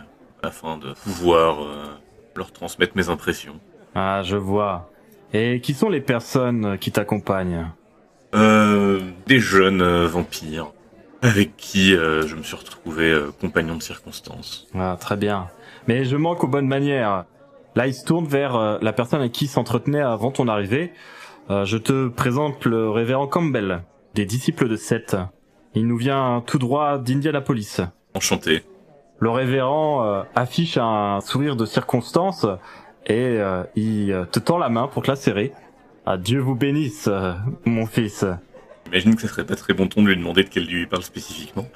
afin 0.42 0.76
de 0.76 0.92
pouvoir 0.92 1.56
leur 2.36 2.52
transmettre 2.52 2.94
mes 2.96 3.08
impressions. 3.08 3.58
Ah, 3.94 4.22
je 4.22 4.36
vois. 4.36 4.90
Et 5.32 5.60
qui 5.60 5.72
sont 5.72 5.88
les 5.88 6.02
personnes 6.02 6.76
qui 6.78 6.92
t'accompagnent? 6.92 7.66
Des 8.34 9.38
jeunes 9.38 10.04
vampires 10.04 10.72
avec 11.22 11.56
qui 11.56 11.92
je 11.92 12.34
me 12.34 12.42
suis 12.42 12.56
retrouvé 12.56 13.16
compagnon 13.40 13.76
de 13.76 13.82
circonstance. 13.82 14.66
Ah, 14.74 14.98
très 15.00 15.16
bien. 15.16 15.48
Mais 15.86 16.04
je 16.04 16.16
manque 16.16 16.44
aux 16.44 16.48
bonnes 16.48 16.68
manières. 16.68 17.24
Là, 17.76 17.86
il 17.86 17.94
se 17.94 18.04
tourne 18.04 18.26
vers 18.26 18.56
euh, 18.56 18.78
la 18.82 18.92
personne 18.92 19.20
avec 19.20 19.32
qui 19.32 19.46
il 19.46 19.48
s'entretenait 19.48 20.00
avant 20.00 20.30
ton 20.30 20.48
arrivée. 20.48 20.92
Euh, 21.50 21.64
je 21.64 21.76
te 21.76 22.08
présente 22.08 22.64
le 22.64 22.88
révérend 22.88 23.26
Campbell, 23.26 23.82
des 24.14 24.24
disciples 24.24 24.68
de 24.68 24.76
Seth. 24.76 25.16
Il 25.74 25.86
nous 25.86 25.98
vient 25.98 26.42
tout 26.46 26.58
droit 26.58 26.98
d'Indianapolis. 26.98 27.80
Enchanté. 28.14 28.62
Le 29.18 29.30
révérend 29.30 30.04
euh, 30.04 30.22
affiche 30.34 30.78
un 30.78 31.20
sourire 31.20 31.56
de 31.56 31.66
circonstance 31.66 32.46
et 33.06 33.36
euh, 33.38 33.62
il 33.76 34.26
te 34.32 34.38
tend 34.38 34.56
la 34.58 34.70
main 34.70 34.88
pour 34.88 35.02
te 35.02 35.10
la 35.10 35.16
serrer. 35.16 35.52
Ah, 36.06 36.16
Dieu 36.16 36.38
vous 36.38 36.54
bénisse, 36.54 37.08
mon 37.64 37.86
fils. 37.86 38.24
J'imagine 38.86 39.14
que 39.14 39.22
ce 39.22 39.28
serait 39.28 39.46
pas 39.46 39.56
très 39.56 39.74
bon 39.74 39.88
ton 39.88 40.02
de 40.02 40.08
lui 40.08 40.16
demander 40.16 40.44
de 40.44 40.48
quel 40.48 40.66
dieu 40.66 40.80
il 40.80 40.88
parle 40.88 41.02
spécifiquement. 41.02 41.66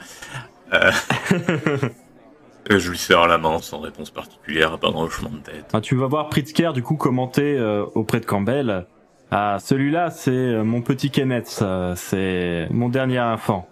Je 2.69 2.91
lui 2.91 2.99
serre 2.99 3.27
la 3.27 3.39
main 3.39 3.59
sans 3.61 3.81
réponse 3.81 4.11
particulière, 4.11 4.75
à 4.75 4.79
part 4.79 4.97
un 4.97 5.03
hochement 5.03 5.31
de 5.31 5.39
tête. 5.39 5.71
Ah, 5.73 5.81
tu 5.81 5.97
vas 5.97 6.07
voir 6.07 6.29
Pritzker 6.29 6.73
du 6.73 6.83
coup 6.83 6.97
commenter 6.97 7.57
euh, 7.59 7.85
auprès 7.95 8.21
de 8.21 8.27
Campbell. 8.27 8.87
Ah, 9.31 9.59
celui-là, 9.61 10.11
c'est 10.11 10.31
euh, 10.31 10.65
mon 10.65 10.83
petit 10.83 11.11
Kenneth, 11.11 11.63
c'est 11.97 12.69
mon 12.71 12.89
dernier 12.89 13.21
enfant. 13.21 13.69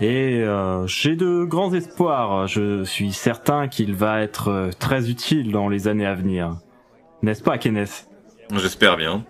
Et 0.00 0.42
euh, 0.42 0.86
j'ai 0.86 1.14
de 1.14 1.44
grands 1.44 1.74
espoirs. 1.74 2.46
Je 2.46 2.84
suis 2.84 3.12
certain 3.12 3.68
qu'il 3.68 3.94
va 3.94 4.22
être 4.22 4.48
euh, 4.48 4.70
très 4.78 5.10
utile 5.10 5.52
dans 5.52 5.68
les 5.68 5.88
années 5.88 6.06
à 6.06 6.14
venir. 6.14 6.56
N'est-ce 7.22 7.42
pas, 7.42 7.58
Kenneth? 7.58 8.08
J'espère 8.54 8.96
bien. 8.96 9.24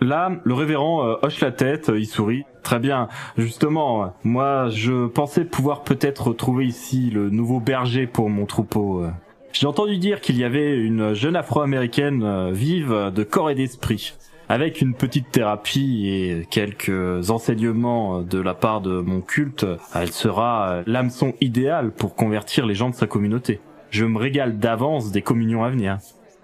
Là, 0.00 0.30
le 0.44 0.54
révérend 0.54 1.04
euh, 1.04 1.14
hoche 1.22 1.40
la 1.40 1.50
tête, 1.50 1.88
euh, 1.88 1.98
il 1.98 2.06
sourit. 2.06 2.44
Très 2.62 2.78
bien. 2.78 3.08
Justement, 3.36 4.14
moi, 4.22 4.68
je 4.68 5.06
pensais 5.06 5.44
pouvoir 5.44 5.82
peut-être 5.82 6.32
trouver 6.32 6.66
ici 6.66 7.10
le 7.10 7.30
nouveau 7.30 7.60
berger 7.60 8.06
pour 8.06 8.30
mon 8.30 8.46
troupeau. 8.46 9.02
euh. 9.04 9.10
J'ai 9.52 9.66
entendu 9.66 9.98
dire 9.98 10.20
qu'il 10.20 10.36
y 10.36 10.44
avait 10.44 10.76
une 10.76 11.14
jeune 11.14 11.34
afro-américaine 11.34 12.52
vive 12.52 13.10
de 13.12 13.22
corps 13.24 13.50
et 13.50 13.54
d'esprit. 13.54 14.14
Avec 14.50 14.80
une 14.80 14.94
petite 14.94 15.30
thérapie 15.30 16.08
et 16.08 16.46
quelques 16.50 17.30
enseignements 17.30 18.20
de 18.20 18.38
la 18.38 18.54
part 18.54 18.82
de 18.82 19.00
mon 19.00 19.20
culte, 19.20 19.66
elle 19.94 20.12
sera 20.12 20.82
l'hameçon 20.86 21.32
idéal 21.40 21.90
pour 21.92 22.14
convertir 22.14 22.66
les 22.66 22.74
gens 22.74 22.90
de 22.90 22.94
sa 22.94 23.06
communauté. 23.06 23.60
Je 23.90 24.04
me 24.04 24.18
régale 24.18 24.58
d'avance 24.58 25.12
des 25.12 25.22
communions 25.22 25.64
à 25.64 25.70
venir. 25.70 25.98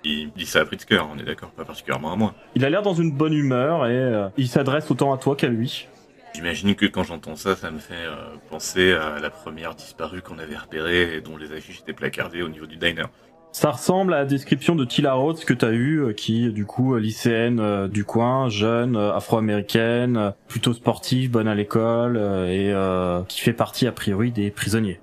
Il 0.04 0.30
dit 0.32 0.46
ça 0.46 0.60
à 0.60 0.64
Pritzker, 0.64 1.06
on 1.10 1.18
est 1.18 1.24
d'accord, 1.24 1.50
pas 1.50 1.64
particulièrement 1.64 2.12
à 2.12 2.16
moi. 2.16 2.34
Il 2.54 2.64
a 2.64 2.70
l'air 2.70 2.82
dans 2.82 2.94
une 2.94 3.10
bonne 3.10 3.32
humeur 3.32 3.86
et 3.86 3.92
euh, 3.92 4.28
il 4.36 4.48
s'adresse 4.48 4.90
autant 4.90 5.12
à 5.12 5.18
toi 5.18 5.34
qu'à 5.34 5.48
lui. 5.48 5.88
J'imagine 6.34 6.74
que 6.74 6.86
quand 6.86 7.04
j'entends 7.04 7.36
ça, 7.36 7.56
ça 7.56 7.70
me 7.70 7.78
fait 7.78 7.94
euh, 7.94 8.14
penser 8.50 8.92
à 8.92 9.20
la 9.20 9.30
première 9.30 9.74
disparue 9.74 10.20
qu'on 10.20 10.38
avait 10.38 10.56
repérée 10.56 11.16
et 11.16 11.20
dont 11.20 11.36
les 11.36 11.52
affiches 11.52 11.80
étaient 11.80 11.92
placardées 11.92 12.42
au 12.42 12.48
niveau 12.48 12.66
du 12.66 12.76
diner. 12.76 13.06
Ça 13.54 13.70
ressemble 13.70 14.14
à 14.14 14.18
la 14.18 14.24
description 14.24 14.74
de 14.74 14.84
Tila 14.84 15.14
Rhodes 15.14 15.44
que 15.44 15.54
t'as 15.54 15.70
eu, 15.70 16.00
euh, 16.02 16.12
qui 16.12 16.50
du 16.50 16.66
coup 16.66 16.96
lycéenne 16.96 17.60
euh, 17.60 17.86
du 17.86 18.04
coin, 18.04 18.48
jeune, 18.48 18.96
euh, 18.96 19.14
afro-américaine, 19.14 20.32
plutôt 20.48 20.72
sportive, 20.72 21.30
bonne 21.30 21.46
à 21.46 21.54
l'école 21.54 22.16
euh, 22.16 23.22
et 23.22 23.26
qui 23.28 23.40
fait 23.40 23.52
partie 23.52 23.86
a 23.86 23.92
priori 23.92 24.32
des 24.32 24.50
prisonniers. 24.50 24.98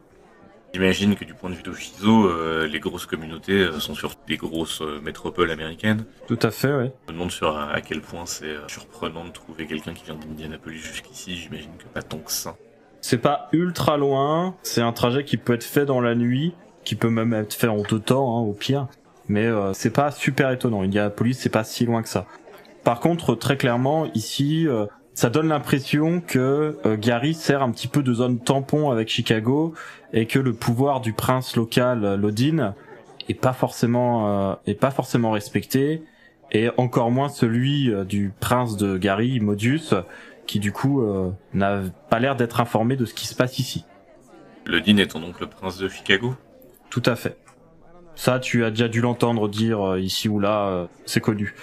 J'imagine 0.73 1.15
que 1.15 1.25
du 1.25 1.33
point 1.33 1.49
de 1.49 1.55
vue 1.55 1.63
d'Oshizo, 1.63 2.27
euh, 2.27 2.65
les 2.65 2.79
grosses 2.79 3.05
communautés 3.05 3.59
euh, 3.59 3.79
sont 3.79 3.93
sur 3.93 4.13
des 4.27 4.37
grosses 4.37 4.81
euh, 4.81 5.01
métropoles 5.01 5.51
américaines. 5.51 6.05
Tout 6.27 6.39
à 6.41 6.49
fait, 6.49 6.73
ouais. 6.73 6.93
Je 7.07 7.11
me 7.11 7.17
demande 7.17 7.31
sur 7.31 7.57
à, 7.57 7.71
à 7.71 7.81
quel 7.81 8.01
point 8.01 8.25
c'est 8.25 8.45
euh, 8.45 8.67
surprenant 8.67 9.25
de 9.25 9.31
trouver 9.31 9.65
quelqu'un 9.65 9.93
qui 9.93 10.05
vient 10.05 10.15
d'Indianapolis 10.15 10.79
jusqu'ici, 10.79 11.35
j'imagine 11.35 11.71
que 11.77 11.85
pas 11.93 12.01
tant 12.01 12.19
que 12.19 12.31
ça. 12.31 12.55
C'est 13.01 13.17
pas 13.17 13.49
ultra 13.51 13.97
loin, 13.97 14.55
c'est 14.63 14.81
un 14.81 14.93
trajet 14.93 15.25
qui 15.25 15.35
peut 15.35 15.53
être 15.53 15.63
fait 15.63 15.85
dans 15.85 15.99
la 15.99 16.15
nuit, 16.15 16.53
qui 16.85 16.95
peut 16.95 17.09
même 17.09 17.33
être 17.33 17.53
fait 17.53 17.67
en 17.67 17.81
deux 17.81 17.99
temps, 17.99 18.37
hein, 18.37 18.41
au 18.41 18.53
pire. 18.53 18.87
Mais 19.27 19.45
euh, 19.45 19.73
c'est 19.73 19.91
pas 19.91 20.11
super 20.11 20.51
étonnant. 20.51 20.83
Indianapolis, 20.83 21.33
c'est 21.33 21.49
pas 21.49 21.63
si 21.63 21.85
loin 21.85 22.01
que 22.01 22.09
ça. 22.09 22.27
Par 22.83 22.99
contre, 22.99 23.35
très 23.35 23.57
clairement, 23.57 24.07
ici, 24.13 24.67
euh, 24.67 24.85
ça 25.13 25.29
donne 25.29 25.49
l'impression 25.49 26.21
que 26.21 26.77
euh, 26.85 26.97
Gary 26.97 27.33
sert 27.33 27.61
un 27.61 27.71
petit 27.71 27.87
peu 27.87 28.01
de 28.03 28.13
zone 28.13 28.39
tampon 28.39 28.89
avec 28.91 29.09
Chicago 29.09 29.73
et 30.13 30.25
que 30.25 30.39
le 30.39 30.53
pouvoir 30.53 31.01
du 31.01 31.13
prince 31.13 31.55
local, 31.55 32.03
euh, 32.03 32.17
Lodin, 32.17 32.75
est 33.29 33.33
pas 33.33 33.53
forcément 33.53 34.51
euh, 34.51 34.55
est 34.65 34.75
pas 34.75 34.91
forcément 34.91 35.31
respecté 35.31 36.03
et 36.51 36.69
encore 36.77 37.11
moins 37.11 37.29
celui 37.29 37.91
euh, 37.91 38.03
du 38.03 38.33
prince 38.39 38.77
de 38.77 38.97
Gary, 38.97 39.39
Modius, 39.39 39.93
qui 40.47 40.59
du 40.59 40.71
coup 40.71 41.01
euh, 41.01 41.31
n'a 41.53 41.81
pas 42.09 42.19
l'air 42.19 42.35
d'être 42.35 42.59
informé 42.59 42.95
de 42.95 43.05
ce 43.05 43.13
qui 43.13 43.27
se 43.27 43.35
passe 43.35 43.59
ici. 43.59 43.85
Le 44.65 44.81
Dean 44.81 44.97
étant 44.97 45.19
donc 45.19 45.39
le 45.39 45.47
prince 45.47 45.77
de 45.77 45.87
Chicago? 45.87 46.35
Tout 46.89 47.03
à 47.05 47.15
fait. 47.15 47.37
Ça, 48.15 48.39
tu 48.39 48.65
as 48.65 48.69
déjà 48.69 48.87
dû 48.87 49.01
l'entendre 49.01 49.47
dire 49.47 49.81
euh, 49.81 49.99
ici 49.99 50.27
ou 50.27 50.39
là, 50.39 50.67
euh, 50.67 50.87
c'est 51.05 51.21
connu. 51.21 51.55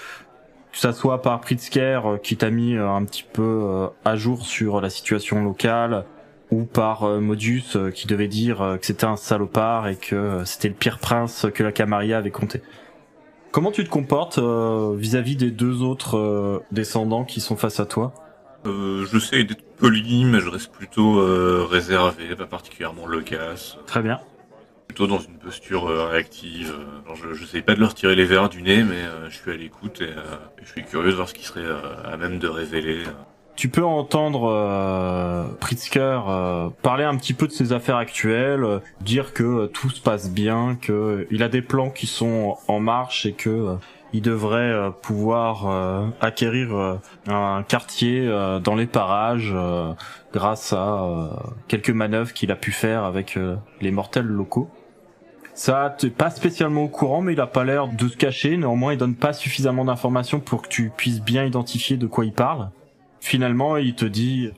Que 0.72 0.78
ça 0.78 0.92
soit 0.92 1.22
par 1.22 1.40
Pritzker 1.40 2.00
euh, 2.04 2.16
qui 2.16 2.36
t'a 2.36 2.50
mis 2.50 2.76
un 2.76 3.04
petit 3.04 3.24
peu 3.30 3.88
à 4.04 4.16
jour 4.16 4.46
sur 4.46 4.80
la 4.80 4.90
situation 4.90 5.44
locale, 5.44 6.04
ou 6.50 6.64
par 6.64 7.04
euh, 7.04 7.20
Modius 7.20 7.76
euh, 7.76 7.90
qui 7.90 8.06
devait 8.06 8.28
dire 8.28 8.62
euh, 8.62 8.76
que 8.76 8.86
c'était 8.86 9.04
un 9.04 9.16
salopard 9.16 9.88
et 9.88 9.96
que 9.96 10.14
euh, 10.16 10.44
c'était 10.44 10.68
le 10.68 10.74
pire 10.74 10.98
prince 10.98 11.46
que 11.54 11.62
la 11.62 11.72
Camarilla 11.72 12.18
avait 12.18 12.30
compté. 12.30 12.62
Comment 13.50 13.70
tu 13.70 13.84
te 13.84 13.88
comportes 13.90 14.38
euh, 14.38 14.94
vis-à-vis 14.96 15.36
des 15.36 15.50
deux 15.50 15.82
autres 15.82 16.16
euh, 16.18 16.62
descendants 16.70 17.24
qui 17.24 17.40
sont 17.40 17.56
face 17.56 17.80
à 17.80 17.86
toi? 17.86 18.12
Euh, 18.66 19.06
J'essaie 19.06 19.44
d'être 19.44 19.62
poli, 19.76 20.24
mais 20.24 20.40
je 20.40 20.48
reste 20.48 20.72
plutôt 20.72 21.20
euh, 21.20 21.66
réservé, 21.68 22.34
pas 22.36 22.46
particulièrement 22.46 23.06
loquace. 23.06 23.78
Très 23.86 24.02
bien. 24.02 24.20
Plutôt 24.86 25.06
dans 25.06 25.18
une 25.18 25.38
posture 25.38 25.88
euh, 25.88 26.06
réactive. 26.06 26.74
genre, 27.06 27.16
je 27.16 27.34
j'essaie 27.34 27.62
pas 27.62 27.74
de 27.74 27.80
leur 27.80 27.94
tirer 27.94 28.16
les 28.16 28.24
verres 28.24 28.48
du 28.48 28.62
nez, 28.62 28.82
mais 28.82 28.96
euh, 29.02 29.28
je 29.30 29.36
suis 29.36 29.50
à 29.50 29.56
l'écoute 29.56 30.00
et, 30.00 30.08
euh, 30.08 30.36
je 30.62 30.70
suis 30.70 30.84
curieux 30.84 31.10
de 31.10 31.16
voir 31.16 31.28
ce 31.28 31.34
qui 31.34 31.44
serait 31.44 31.60
euh, 31.60 31.76
à 32.04 32.16
même 32.16 32.38
de 32.38 32.48
révéler. 32.48 33.04
Tu 33.58 33.68
peux 33.68 33.84
entendre 33.84 34.52
euh, 34.52 35.42
Pritzker 35.58 36.20
euh, 36.28 36.68
parler 36.80 37.02
un 37.02 37.16
petit 37.16 37.34
peu 37.34 37.48
de 37.48 37.52
ses 37.52 37.72
affaires 37.72 37.96
actuelles, 37.96 38.62
euh, 38.62 38.78
dire 39.00 39.32
que 39.32 39.42
euh, 39.42 39.66
tout 39.66 39.90
se 39.90 40.00
passe 40.00 40.30
bien, 40.30 40.78
que 40.80 40.92
euh, 40.92 41.26
il 41.32 41.42
a 41.42 41.48
des 41.48 41.60
plans 41.60 41.90
qui 41.90 42.06
sont 42.06 42.56
en 42.68 42.78
marche 42.78 43.26
et 43.26 43.32
que 43.32 43.50
euh, 43.50 43.74
il 44.12 44.22
devrait 44.22 44.92
pouvoir 45.02 46.10
acquérir 46.22 46.98
un 47.26 47.62
quartier 47.62 48.26
dans 48.64 48.74
les 48.74 48.86
parages 48.86 49.54
grâce 50.32 50.72
à 50.72 51.28
quelques 51.66 51.90
manœuvres 51.90 52.32
qu'il 52.32 52.50
a 52.50 52.56
pu 52.56 52.72
faire 52.72 53.04
avec 53.04 53.38
les 53.82 53.90
mortels 53.90 54.24
locaux. 54.24 54.70
Ça, 55.52 55.94
t'es 55.98 56.08
pas 56.08 56.30
spécialement 56.30 56.84
au 56.84 56.88
courant, 56.88 57.20
mais 57.20 57.34
il 57.34 57.40
a 57.42 57.46
pas 57.46 57.64
l'air 57.64 57.86
de 57.86 58.08
se 58.08 58.16
cacher. 58.16 58.56
Néanmoins, 58.56 58.94
il 58.94 58.98
donne 58.98 59.14
pas 59.14 59.34
suffisamment 59.34 59.84
d'informations 59.84 60.40
pour 60.40 60.62
que 60.62 60.68
tu 60.68 60.90
puisses 60.96 61.20
bien 61.20 61.44
identifier 61.44 61.98
de 61.98 62.06
quoi 62.06 62.24
il 62.24 62.32
parle. 62.32 62.70
Finalement, 63.20 63.76
il 63.76 63.94
te 63.94 64.04
dit 64.04 64.50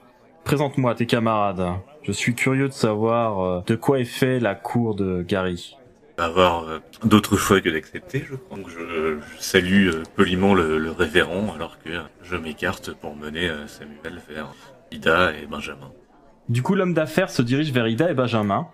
Présente-moi 0.44 0.94
tes 0.94 1.06
camarades. 1.06 1.64
Je 2.02 2.12
suis 2.12 2.34
curieux 2.34 2.68
de 2.68 2.72
savoir 2.72 3.40
euh, 3.40 3.60
de 3.66 3.74
quoi 3.76 4.00
est 4.00 4.04
fait 4.04 4.40
la 4.40 4.54
cour 4.54 4.94
de 4.94 5.22
Gary. 5.22 5.76
avoir 6.18 6.64
euh, 6.64 6.78
d'autres 7.04 7.36
choix 7.36 7.60
que 7.60 7.68
d'accepter, 7.68 8.24
je 8.28 8.36
crois. 8.36 8.56
Donc 8.58 8.68
je, 8.68 9.18
je 9.20 9.42
salue 9.42 9.88
euh, 9.88 10.02
poliment 10.16 10.54
le, 10.54 10.78
le 10.78 10.90
révérend 10.90 11.52
alors 11.54 11.78
que 11.78 11.90
je 12.22 12.36
m'écarte 12.36 12.92
pour 12.94 13.16
mener 13.16 13.48
euh, 13.48 13.66
Samuel 13.66 14.20
vers 14.28 14.54
Ida 14.90 15.32
et 15.34 15.46
Benjamin. 15.46 15.92
Du 16.48 16.62
coup, 16.62 16.74
l'homme 16.74 16.94
d'affaires 16.94 17.30
se 17.30 17.42
dirige 17.42 17.70
vers 17.72 17.86
Ida 17.86 18.10
et 18.10 18.14
Benjamin, 18.14 18.66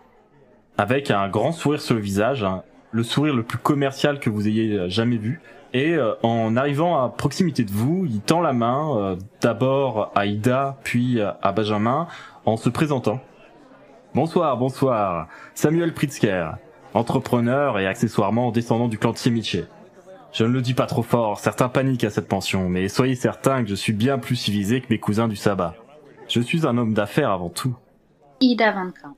avec 0.78 1.10
un 1.10 1.28
grand 1.28 1.52
sourire 1.52 1.80
sur 1.80 1.94
le 1.94 2.00
visage, 2.00 2.42
hein, 2.44 2.62
le 2.92 3.02
sourire 3.02 3.34
le 3.34 3.42
plus 3.42 3.58
commercial 3.58 4.18
que 4.20 4.30
vous 4.30 4.48
ayez 4.48 4.88
jamais 4.88 5.18
vu. 5.18 5.40
Et 5.76 5.92
euh, 5.92 6.14
en 6.22 6.56
arrivant 6.56 7.04
à 7.04 7.10
proximité 7.10 7.62
de 7.62 7.70
vous, 7.70 8.06
il 8.06 8.22
tend 8.22 8.40
la 8.40 8.54
main 8.54 8.96
euh, 8.96 9.16
d'abord 9.42 10.10
à 10.14 10.24
Ida, 10.24 10.78
puis 10.84 11.20
euh, 11.20 11.32
à 11.42 11.52
Benjamin, 11.52 12.08
en 12.46 12.56
se 12.56 12.70
présentant. 12.70 13.20
Bonsoir, 14.14 14.56
bonsoir, 14.56 15.28
Samuel 15.54 15.92
Pritzker. 15.92 16.52
entrepreneur 16.94 17.78
et 17.78 17.86
accessoirement 17.86 18.52
descendant 18.52 18.88
du 18.88 18.96
clan 18.96 19.12
de 19.12 19.18
Siemiche. 19.18 19.58
Je 20.32 20.44
ne 20.44 20.48
le 20.48 20.62
dis 20.62 20.72
pas 20.72 20.86
trop 20.86 21.02
fort, 21.02 21.40
certains 21.40 21.68
paniquent 21.68 22.04
à 22.04 22.10
cette 22.10 22.26
pension, 22.26 22.70
mais 22.70 22.88
soyez 22.88 23.14
certains 23.14 23.62
que 23.62 23.68
je 23.68 23.74
suis 23.74 23.92
bien 23.92 24.18
plus 24.18 24.36
civilisé 24.36 24.80
que 24.80 24.86
mes 24.88 24.98
cousins 24.98 25.28
du 25.28 25.36
sabbat. 25.36 25.74
Je 26.26 26.40
suis 26.40 26.66
un 26.66 26.78
homme 26.78 26.94
d'affaires 26.94 27.32
avant 27.32 27.50
tout. 27.50 27.76
Ida 28.40 28.72
Van 28.72 28.92
Camp. 28.92 29.14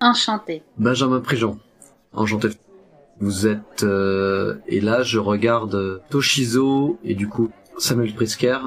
Enchanté. 0.00 0.62
Benjamin 0.78 1.20
Prigent. 1.20 1.58
Enchanté. 2.14 2.48
Vous 3.20 3.48
êtes... 3.48 3.82
euh, 3.82 4.56
et 4.68 4.80
là, 4.80 5.02
je 5.02 5.18
regarde 5.18 5.74
euh, 5.74 6.00
Toshizo 6.10 6.98
et 7.04 7.14
du 7.14 7.28
coup 7.28 7.50
Samuel 7.76 8.14
Prisker. 8.14 8.58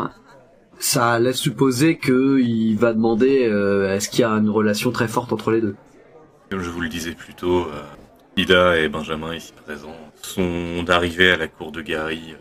Ça 0.77 1.19
laisse 1.19 1.37
supposer 1.37 1.97
qu'il 1.97 2.77
va 2.77 2.93
demander 2.93 3.47
euh, 3.47 3.93
est-ce 3.93 4.09
qu'il 4.09 4.21
y 4.21 4.23
a 4.23 4.31
une 4.31 4.49
relation 4.49 4.91
très 4.91 5.07
forte 5.07 5.31
entre 5.31 5.51
les 5.51 5.61
deux. 5.61 5.75
Comme 6.49 6.61
je 6.61 6.69
vous 6.69 6.81
le 6.81 6.89
disais 6.89 7.13
plus 7.13 7.33
tôt, 7.33 7.67
Ida 8.35 8.77
et 8.77 8.89
Benjamin 8.89 9.33
ici 9.35 9.53
présents 9.63 9.95
sont 10.21 10.83
d'arrivée 10.83 11.31
à 11.31 11.37
la 11.37 11.47
cour 11.47 11.71
de 11.71 11.81
Gary 11.81 12.35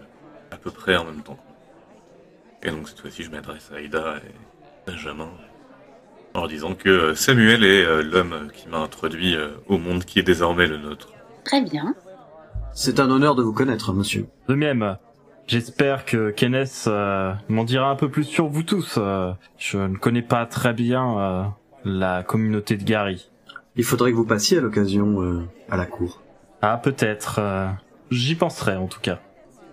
à 0.51 0.57
peu 0.57 0.70
près 0.70 0.96
en 0.96 1.05
même 1.05 1.23
temps. 1.23 1.38
Et 2.62 2.70
donc 2.70 2.88
cette 2.88 3.01
fois-ci, 3.01 3.23
je 3.23 3.31
m'adresse 3.31 3.70
à 3.73 3.81
Ida 3.81 4.16
et 4.16 4.90
Benjamin 4.90 5.29
en 6.35 6.40
leur 6.40 6.49
disant 6.49 6.75
que 6.75 7.14
Samuel 7.14 7.62
est 7.62 8.03
l'homme 8.03 8.49
qui 8.53 8.68
m'a 8.68 8.79
introduit 8.79 9.37
au 9.68 9.79
monde 9.79 10.05
qui 10.05 10.18
est 10.18 10.25
désormais 10.25 10.66
le 10.66 10.79
nôtre. 10.79 11.12
Très 11.44 11.62
bien. 11.62 11.94
C'est 12.72 13.00
un 13.00 13.11
honneur 13.11 13.35
de 13.35 13.42
vous 13.42 13.53
connaître, 13.53 13.92
monsieur. 13.92 14.26
De 14.48 14.55
même, 14.55 14.96
j'espère 15.46 16.05
que 16.05 16.31
Kenneth 16.31 16.85
euh, 16.87 17.33
m'en 17.48 17.64
dira 17.64 17.90
un 17.90 17.96
peu 17.96 18.09
plus 18.09 18.24
sur 18.24 18.46
vous 18.48 18.62
tous. 18.62 18.96
Euh, 18.98 19.33
je 19.59 19.79
ne 19.79 19.96
connais 19.96 20.22
pas 20.22 20.46
très 20.46 20.72
bien 20.72 21.18
euh, 21.18 21.42
la 21.85 22.22
communauté 22.22 22.76
de 22.76 22.85
Gary. 22.85 23.29
Il 23.76 23.85
faudrait 23.85 24.11
que 24.12 24.16
vous 24.16 24.24
passiez 24.26 24.59
à 24.59 24.61
l'occasion 24.61 25.22
euh, 25.22 25.42
à 25.70 25.76
la 25.76 25.87
cour. 25.87 26.20
Ah, 26.62 26.76
peut-être. 26.76 27.37
euh, 27.40 27.68
J'y 28.11 28.35
penserai 28.35 28.76
en 28.76 28.87
tout 28.87 29.00
cas. 29.00 29.18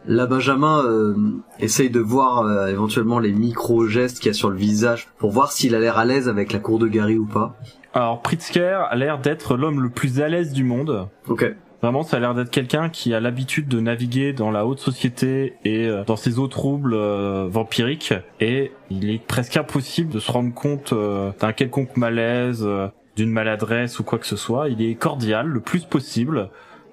Là, 0.06 0.26
Benjamin 0.26 0.86
euh, 0.86 1.16
essaye 1.60 1.90
de 1.90 2.00
voir 2.00 2.42
euh, 2.44 2.68
éventuellement 2.68 3.20
les 3.20 3.34
micro-gestes 3.34 4.20
qu'il 4.20 4.28
y 4.28 4.30
a 4.30 4.34
sur 4.34 4.50
le 4.50 4.56
visage 4.56 5.10
pour 5.18 5.32
voir 5.32 5.52
s'il 5.52 5.76
a 5.76 5.80
l'air 5.80 5.98
à 5.98 6.06
l'aise 6.06 6.30
avec 6.30 6.54
la 6.54 6.60
cour 6.60 6.80
de 6.80 6.88
Gary 6.88 7.18
ou 7.18 7.26
pas. 7.26 7.56
Alors, 7.98 8.22
Pritzker 8.22 8.86
a 8.92 8.96
l'air 8.96 9.18
d'être 9.18 9.58
l'homme 9.58 9.82
le 9.82 9.90
plus 9.90 10.22
à 10.22 10.28
l'aise 10.28 10.54
du 10.54 10.64
monde. 10.64 11.10
Ok. 11.28 11.52
Vraiment, 11.82 12.04
ça 12.04 12.18
a 12.18 12.20
l'air 12.20 12.36
d'être 12.36 12.52
quelqu'un 12.52 12.90
qui 12.90 13.12
a 13.16 13.20
l'habitude 13.20 13.68
de 13.68 13.80
naviguer 13.80 14.34
dans 14.34 14.52
la 14.52 14.68
haute 14.68 14.78
société 14.78 15.56
et 15.66 15.88
euh, 15.88 16.04
dans 16.04 16.16
ses 16.16 16.38
eaux 16.38 16.48
troubles 16.48 16.94
euh, 16.94 17.48
vampiriques. 17.50 18.14
Et 18.40 18.72
il 18.92 19.10
est 19.10 19.18
presque 19.18 19.58
impossible 19.58 20.14
de 20.14 20.20
se 20.20 20.32
rendre 20.32 20.54
compte 20.54 20.94
euh, 20.94 21.32
d'un 21.40 21.54
quelconque 21.54 21.98
malaise, 21.98 22.62
euh, 22.64 22.88
d'une 23.16 23.32
maladresse 23.32 23.98
ou 23.98 24.04
quoi 24.04 24.20
que 24.20 24.28
ce 24.28 24.36
soit. 24.36 24.70
Il 24.70 24.84
est 24.84 24.94
cordial 24.94 25.48
le 25.48 25.60
plus 25.60 25.84
possible. 25.84 26.52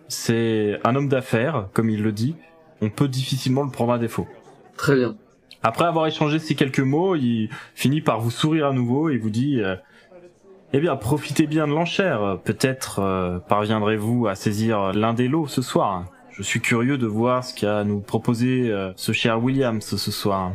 C'est 0.08 0.80
un 0.84 0.96
homme 0.96 1.10
d'affaires, 1.10 1.68
comme 1.74 1.90
il 1.90 2.02
le 2.02 2.12
dit. 2.12 2.34
On 2.80 2.88
peut 2.88 3.08
difficilement 3.08 3.62
le 3.62 3.70
prendre 3.70 3.92
à 3.92 3.98
défaut. 3.98 4.26
Très 4.78 4.96
bien. 4.96 5.16
Après 5.62 5.84
avoir 5.84 6.06
échangé 6.06 6.38
ces 6.38 6.54
quelques 6.54 6.80
mots, 6.80 7.14
il 7.14 7.50
finit 7.74 8.00
par 8.00 8.20
vous 8.20 8.30
sourire 8.30 8.68
à 8.68 8.72
nouveau 8.72 9.10
et 9.10 9.18
vous 9.18 9.30
dit 9.30 9.60
Eh 10.76 10.80
bien, 10.80 10.96
profitez 10.96 11.46
bien 11.46 11.68
de 11.68 11.72
l'enchère. 11.72 12.40
Peut-être 12.42 12.98
euh, 12.98 13.38
parviendrez-vous 13.38 14.26
à 14.26 14.34
saisir 14.34 14.92
l'un 14.92 15.14
des 15.14 15.28
lots 15.28 15.46
ce 15.46 15.62
soir. 15.62 16.06
Je 16.32 16.42
suis 16.42 16.60
curieux 16.60 16.98
de 16.98 17.06
voir 17.06 17.44
ce 17.44 17.54
qu'a 17.54 17.78
à 17.78 17.84
nous 17.84 18.00
proposé 18.00 18.72
euh, 18.72 18.92
ce 18.96 19.12
cher 19.12 19.40
Williams 19.40 19.84
ce 19.84 20.10
soir. 20.10 20.54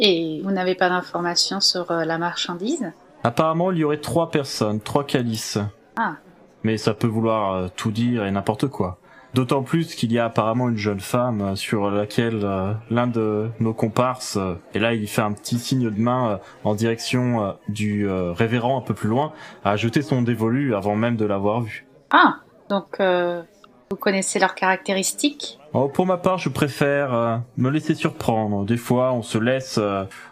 Et 0.00 0.40
vous 0.42 0.50
n'avez 0.50 0.74
pas 0.74 0.88
d'informations 0.88 1.60
sur 1.60 1.92
euh, 1.92 2.04
la 2.04 2.18
marchandise? 2.18 2.90
Apparemment, 3.22 3.70
il 3.70 3.78
y 3.78 3.84
aurait 3.84 3.98
trois 3.98 4.32
personnes, 4.32 4.80
trois 4.80 5.04
calices. 5.04 5.60
Ah. 5.94 6.16
Mais 6.64 6.76
ça 6.76 6.92
peut 6.92 7.06
vouloir 7.06 7.70
tout 7.76 7.92
dire 7.92 8.26
et 8.26 8.32
n'importe 8.32 8.66
quoi. 8.66 8.98
D'autant 9.34 9.62
plus 9.62 9.94
qu'il 9.94 10.12
y 10.12 10.18
a 10.18 10.26
apparemment 10.26 10.68
une 10.68 10.76
jeune 10.76 11.00
femme 11.00 11.40
euh, 11.40 11.56
sur 11.56 11.90
laquelle 11.90 12.40
euh, 12.44 12.74
l'un 12.90 13.06
de 13.06 13.48
nos 13.60 13.72
comparses, 13.72 14.36
euh, 14.36 14.56
et 14.74 14.78
là 14.78 14.92
il 14.92 15.08
fait 15.08 15.22
un 15.22 15.32
petit 15.32 15.58
signe 15.58 15.90
de 15.90 15.98
main 15.98 16.32
euh, 16.32 16.36
en 16.64 16.74
direction 16.74 17.56
du 17.68 18.06
révérend 18.08 18.78
un 18.78 18.82
peu 18.82 18.94
plus 18.94 19.08
loin, 19.08 19.32
a 19.64 19.76
jeté 19.76 20.02
son 20.02 20.20
dévolu 20.22 20.74
avant 20.74 20.96
même 20.96 21.16
de 21.16 21.24
l'avoir 21.24 21.62
vu. 21.62 21.86
Ah 22.10 22.36
Donc, 22.68 23.00
euh, 23.00 23.42
vous 23.90 23.96
connaissez 23.96 24.38
leurs 24.38 24.54
caractéristiques? 24.54 25.58
Oh, 25.72 25.88
pour 25.88 26.06
ma 26.06 26.18
part, 26.18 26.38
je 26.38 26.48
préfère 26.48 27.42
me 27.56 27.70
laisser 27.70 27.94
surprendre. 27.94 28.64
Des 28.64 28.76
fois, 28.76 29.12
on 29.12 29.22
se 29.22 29.38
laisse, 29.38 29.78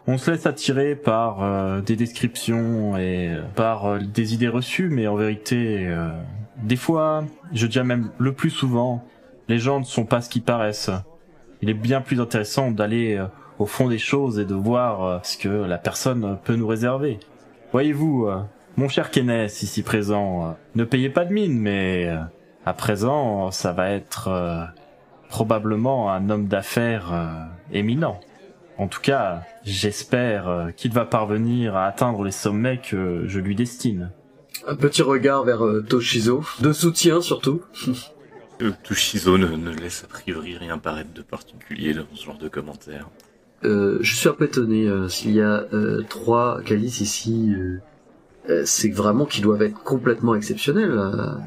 on 0.06 0.18
se 0.18 0.30
laisse 0.30 0.46
attirer 0.46 0.94
par 0.94 1.82
des 1.82 1.96
descriptions 1.96 2.96
et 2.96 3.36
par 3.56 3.98
des 3.98 4.34
idées 4.34 4.48
reçues, 4.48 4.88
mais 4.90 5.06
en 5.06 5.16
vérité, 5.16 5.86
euh, 5.88 6.10
des 6.62 6.76
fois, 6.76 7.24
je 7.52 7.66
dirais 7.66 7.84
même 7.84 8.10
le 8.18 8.32
plus 8.32 8.50
souvent, 8.50 9.04
les 9.48 9.58
gens 9.58 9.80
ne 9.80 9.84
sont 9.84 10.04
pas 10.04 10.20
ce 10.20 10.28
qu'ils 10.28 10.42
paraissent. 10.42 10.90
Il 11.62 11.68
est 11.68 11.74
bien 11.74 12.00
plus 12.00 12.20
intéressant 12.20 12.70
d'aller 12.70 13.16
euh, 13.16 13.26
au 13.58 13.66
fond 13.66 13.88
des 13.88 13.98
choses 13.98 14.38
et 14.38 14.44
de 14.44 14.54
voir 14.54 15.04
euh, 15.04 15.18
ce 15.22 15.36
que 15.36 15.48
la 15.48 15.78
personne 15.78 16.38
peut 16.44 16.56
nous 16.56 16.66
réserver. 16.66 17.18
Voyez-vous, 17.72 18.26
euh, 18.26 18.40
mon 18.76 18.88
cher 18.88 19.10
Kenneth, 19.10 19.62
ici 19.62 19.82
présent, 19.82 20.56
ne 20.74 20.84
payez 20.84 21.10
pas 21.10 21.24
de 21.24 21.32
mine, 21.32 21.58
mais 21.58 22.08
à 22.64 22.72
présent, 22.72 23.50
ça 23.50 23.72
va 23.72 23.90
être 23.90 24.70
probablement 25.28 26.10
un 26.10 26.30
homme 26.30 26.46
d'affaires 26.46 27.50
éminent. 27.72 28.20
En 28.78 28.86
tout 28.86 29.00
cas, 29.00 29.42
j'espère 29.64 30.70
qu'il 30.76 30.92
va 30.92 31.04
parvenir 31.04 31.76
à 31.76 31.86
atteindre 31.86 32.22
les 32.22 32.30
sommets 32.30 32.78
que 32.78 33.24
je 33.26 33.40
lui 33.40 33.54
destine. 33.54 34.12
Un 34.68 34.74
petit 34.76 35.02
regard 35.02 35.44
vers 35.44 35.64
euh, 35.64 35.82
Toshizo, 35.82 36.44
de 36.60 36.72
soutien 36.72 37.20
surtout. 37.20 37.62
Euh, 38.62 38.72
Tushizo 38.82 39.38
ne, 39.38 39.46
ne 39.46 39.70
laisse 39.74 40.04
a 40.04 40.06
priori 40.06 40.58
rien 40.58 40.76
paraître 40.76 41.14
de 41.14 41.22
particulier 41.22 41.94
dans 41.94 42.04
ce 42.12 42.26
genre 42.26 42.36
de 42.36 42.46
commentaires. 42.46 43.08
Euh, 43.64 43.96
je 44.02 44.14
suis 44.14 44.28
un 44.28 44.34
peu 44.34 44.44
étonné 44.44 44.86
euh, 44.86 45.08
s'il 45.08 45.30
y 45.30 45.40
a 45.40 45.64
euh, 45.72 46.02
trois 46.06 46.60
calices 46.60 47.00
ici. 47.00 47.54
euh, 48.50 48.62
c'est 48.66 48.90
vraiment 48.90 49.24
qu'ils 49.24 49.44
doivent 49.44 49.62
être 49.62 49.82
complètement 49.82 50.34
exceptionnels 50.34 50.94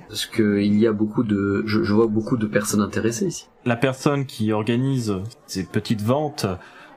parce 0.09 0.25
que 0.25 0.59
il 0.59 0.79
y 0.79 0.87
a 0.87 0.91
beaucoup 0.91 1.21
de, 1.21 1.61
je, 1.67 1.83
je 1.83 1.93
vois 1.93 2.07
beaucoup 2.07 2.35
de 2.35 2.47
personnes 2.47 2.81
intéressées 2.81 3.27
ici. 3.27 3.47
La 3.65 3.75
personne 3.75 4.25
qui 4.25 4.51
organise 4.51 5.13
ces 5.45 5.65
petites 5.65 6.01
ventes 6.01 6.47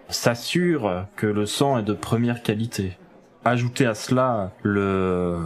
s'assure 0.09 1.05
que 1.17 1.27
le 1.27 1.45
sang 1.45 1.77
est 1.79 1.83
de 1.83 1.93
première 1.93 2.43
qualité. 2.43 2.97
Ajoutez 3.47 3.87
à 3.87 3.95
cela 3.95 4.51
le 4.65 5.39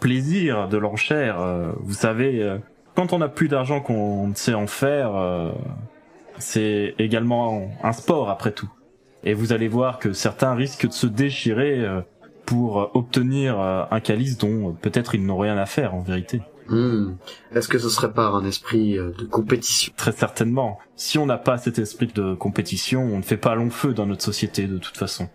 plaisir 0.00 0.68
de 0.68 0.78
l'enchère. 0.78 1.38
euh, 1.38 1.70
Vous 1.80 1.92
savez, 1.92 2.42
euh, 2.42 2.56
quand 2.96 3.12
on 3.12 3.18
n'a 3.18 3.28
plus 3.28 3.48
d'argent 3.48 3.82
qu'on 3.82 4.26
ne 4.28 4.34
sait 4.34 4.54
en 4.54 4.66
faire, 4.66 5.14
euh, 5.14 5.52
c'est 6.38 6.94
également 6.98 7.68
un 7.82 7.92
sport 7.92 8.30
après 8.30 8.52
tout. 8.52 8.70
Et 9.22 9.34
vous 9.34 9.52
allez 9.52 9.68
voir 9.68 9.98
que 9.98 10.14
certains 10.14 10.54
risquent 10.54 10.88
de 10.88 10.94
se 10.94 11.06
déchirer 11.06 11.86
pour 12.46 12.90
obtenir 12.96 13.60
un 13.60 14.00
calice 14.00 14.38
dont 14.38 14.72
peut-être 14.72 15.14
ils 15.14 15.24
n'ont 15.24 15.36
rien 15.36 15.58
à 15.58 15.66
faire 15.66 15.94
en 15.94 16.00
vérité. 16.00 16.40
Hmm. 16.68 17.12
Est-ce 17.54 17.68
que 17.68 17.78
ce 17.78 17.90
serait 17.90 18.12
pas 18.14 18.28
un 18.28 18.46
esprit 18.46 18.94
de 18.94 19.24
compétition? 19.30 19.92
Très 19.96 20.12
certainement. 20.12 20.78
Si 20.96 21.18
on 21.18 21.26
n'a 21.26 21.36
pas 21.36 21.58
cet 21.58 21.78
esprit 21.78 22.06
de 22.06 22.34
compétition, 22.34 23.02
on 23.02 23.18
ne 23.18 23.22
fait 23.22 23.36
pas 23.36 23.54
long 23.54 23.68
feu 23.70 23.92
dans 23.92 24.06
notre 24.06 24.22
société 24.22 24.66
de 24.66 24.78
toute 24.78 24.96
façon. 24.96 25.28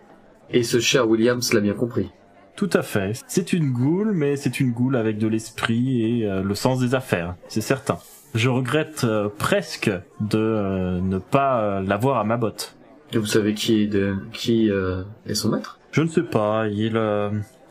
Et 0.50 0.62
ce 0.62 0.80
cher 0.80 1.08
Williams 1.08 1.52
l'a 1.52 1.60
bien 1.60 1.74
compris. 1.74 2.10
Tout 2.56 2.70
à 2.72 2.82
fait. 2.82 3.12
C'est 3.28 3.52
une 3.52 3.70
goule, 3.70 4.12
mais 4.12 4.36
c'est 4.36 4.58
une 4.58 4.72
goule 4.72 4.96
avec 4.96 5.18
de 5.18 5.28
l'esprit 5.28 6.02
et 6.02 6.26
euh, 6.26 6.42
le 6.42 6.54
sens 6.56 6.80
des 6.80 6.94
affaires, 6.94 7.36
c'est 7.46 7.60
certain. 7.60 7.98
Je 8.34 8.48
regrette 8.48 9.04
euh, 9.04 9.28
presque 9.28 9.90
de 10.20 10.38
euh, 10.38 11.00
ne 11.00 11.18
pas 11.18 11.80
l'avoir 11.82 12.18
à 12.18 12.24
ma 12.24 12.36
botte. 12.36 12.76
Et 13.12 13.18
vous 13.18 13.26
savez 13.26 13.54
qui 13.54 13.82
est 13.82 13.86
de 13.86 14.16
qui 14.32 14.68
est 14.68 15.34
son 15.34 15.50
maître? 15.50 15.78
Je 15.92 16.02
ne 16.02 16.08
sais 16.08 16.22
pas, 16.22 16.66
il 16.68 17.00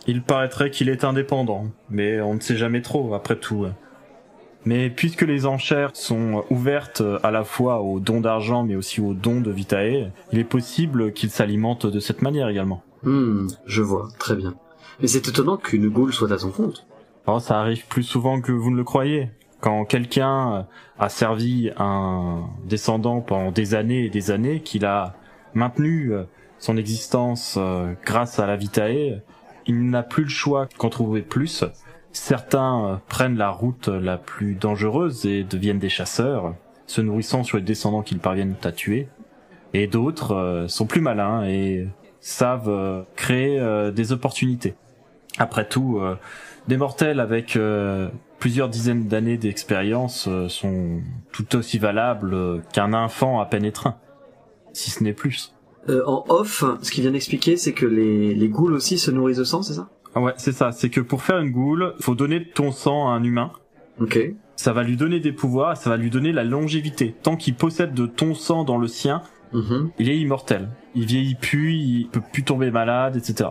il 0.08 0.22
paraîtrait 0.24 0.72
qu'il 0.72 0.90
est 0.90 1.04
indépendant, 1.04 1.66
mais 1.90 2.22
on 2.22 2.34
ne 2.34 2.40
sait 2.40 2.56
jamais 2.56 2.82
trop 2.82 3.14
après 3.14 3.36
tout. 3.36 3.68
Mais 4.66 4.90
puisque 4.90 5.22
les 5.22 5.46
enchères 5.46 5.92
sont 5.94 6.44
ouvertes 6.50 7.04
à 7.24 7.32
la 7.32 7.44
fois 7.44 7.82
aux 7.82 8.00
dons 8.00 8.22
d'argent 8.22 8.64
mais 8.64 8.76
aussi 8.76 9.00
aux 9.00 9.14
dons 9.14 9.40
de 9.40 9.52
Vitae, 9.52 10.12
il 10.32 10.40
est 10.40 10.44
possible 10.44 11.14
qu'il 11.14 11.30
s'alimente 11.30 11.86
de 11.86 12.00
cette 12.00 12.22
manière 12.22 12.50
également. 12.50 12.84
Hmm, 13.04 13.48
je 13.66 13.82
vois, 13.82 14.10
très 14.20 14.36
bien. 14.36 14.56
Mais 15.00 15.08
c'est 15.08 15.28
étonnant 15.28 15.58
qu'une 15.58 15.90
goule 15.90 16.14
soit 16.14 16.32
à 16.32 16.38
son 16.38 16.52
compte. 16.52 16.86
Oh, 17.28 17.40
ça 17.40 17.60
arrive 17.60 17.86
plus 17.88 18.04
souvent 18.04 18.42
que 18.42 18.52
vous 18.52 18.72
ne 18.72 18.78
le 18.78 18.84
croyez. 18.84 19.30
Quand 19.60 19.86
quelqu'un 19.86 20.54
euh, 20.54 20.62
a 21.00 21.10
servi 21.10 21.72
un 21.78 22.46
descendant 22.66 23.22
pendant 23.22 23.52
des 23.52 23.76
années 23.76 24.06
et 24.06 24.10
des 24.10 24.32
années, 24.32 24.62
qu'il 24.62 24.86
a 24.86 25.16
maintenu 25.54 26.14
euh, 26.14 26.24
son 26.60 26.78
existence 26.78 27.56
euh, 27.58 27.94
grâce 28.06 28.40
à 28.40 28.48
la 28.48 28.56
Vitae, 28.56 29.22
il 29.66 29.90
n'a 29.90 30.04
plus 30.04 30.24
le 30.24 30.30
choix 30.30 30.68
qu'en 30.78 30.90
trouver 30.90 31.22
plus. 31.22 31.64
Certains 32.18 32.86
euh, 32.86 32.96
prennent 33.08 33.38
la 33.38 33.52
route 33.52 33.90
la 33.90 34.18
plus 34.18 34.56
dangereuse 34.56 35.26
et 35.28 35.44
deviennent 35.44 35.78
des 35.78 35.88
chasseurs, 35.88 36.56
se 36.88 37.00
nourrissant 37.00 37.44
sur 37.44 37.58
les 37.58 37.64
descendants 37.64 38.02
qu'ils 38.02 38.18
parviennent 38.18 38.56
à 38.64 38.72
tuer. 38.72 39.08
Et 39.74 39.86
d'autres 39.86 40.36
euh, 40.36 40.68
sont 40.68 40.88
plus 40.88 41.00
malins 41.00 41.46
et 41.46 41.88
savent 42.20 42.70
euh, 42.70 43.04
créer 43.16 43.62
des 43.92 44.12
opportunités. 44.12 44.74
Après 45.38 45.68
tout, 45.68 46.02
des 46.68 46.78
mortels 46.78 47.20
avec 47.20 47.58
plusieurs 48.40 48.70
dizaines 48.70 49.08
d'années 49.08 49.38
d'expérience 49.38 50.28
sont 50.48 51.02
tout 51.32 51.56
aussi 51.56 51.78
valables 51.78 52.64
qu'un 52.74 52.94
enfant 52.94 53.40
à 53.40 53.46
peine 53.46 53.64
étreint, 53.64 53.98
si 54.74 54.90
ce 54.90 55.04
n'est 55.04 55.14
plus. 55.14 55.54
En 55.88 56.26
off, 56.30 56.64
ce 56.82 56.90
qu'il 56.90 57.04
vient 57.04 57.12
d'expliquer, 57.12 57.56
c'est 57.56 57.74
que 57.74 57.86
les, 57.86 58.34
les 58.34 58.50
ghouls 58.50 58.74
aussi 58.74 58.98
se 58.98 59.12
nourrissent 59.12 59.38
de 59.38 59.44
sang, 59.44 59.62
c'est 59.62 59.76
ça? 59.76 59.90
Ouais, 60.22 60.34
c'est 60.38 60.52
ça. 60.52 60.72
C'est 60.72 60.90
que 60.90 61.02
pour 61.02 61.22
faire 61.24 61.40
une 61.40 61.52
goule, 61.52 61.94
faut 62.00 62.16
donner 62.16 62.44
ton 62.50 62.72
sang 62.72 63.10
à 63.10 63.14
un 63.14 63.24
humain. 63.24 63.52
Ok. 64.00 64.20
Ça 64.56 64.74
va 64.74 64.84
lui 64.84 64.98
donner 64.98 65.20
des 65.20 65.32
pouvoirs, 65.32 65.78
ça 65.78 65.90
va 65.90 65.98
lui 65.98 66.10
donner 66.10 66.32
la 66.32 66.44
longévité. 66.44 67.16
Tant 67.24 67.36
qu'il 67.36 67.56
possède 67.56 67.94
de 67.94 68.06
ton 68.06 68.34
sang 68.34 68.64
dans 68.64 68.78
le 68.78 68.88
sien, 68.88 69.22
Mhm. 69.54 69.92
il 70.00 70.10
est 70.10 70.18
immortel. 70.18 70.70
Il 70.96 71.06
vieillit 71.06 71.36
plus, 71.36 71.74
il 71.76 72.08
peut 72.12 72.22
plus 72.34 72.44
tomber 72.44 72.72
malade, 72.72 73.16
etc. 73.16 73.50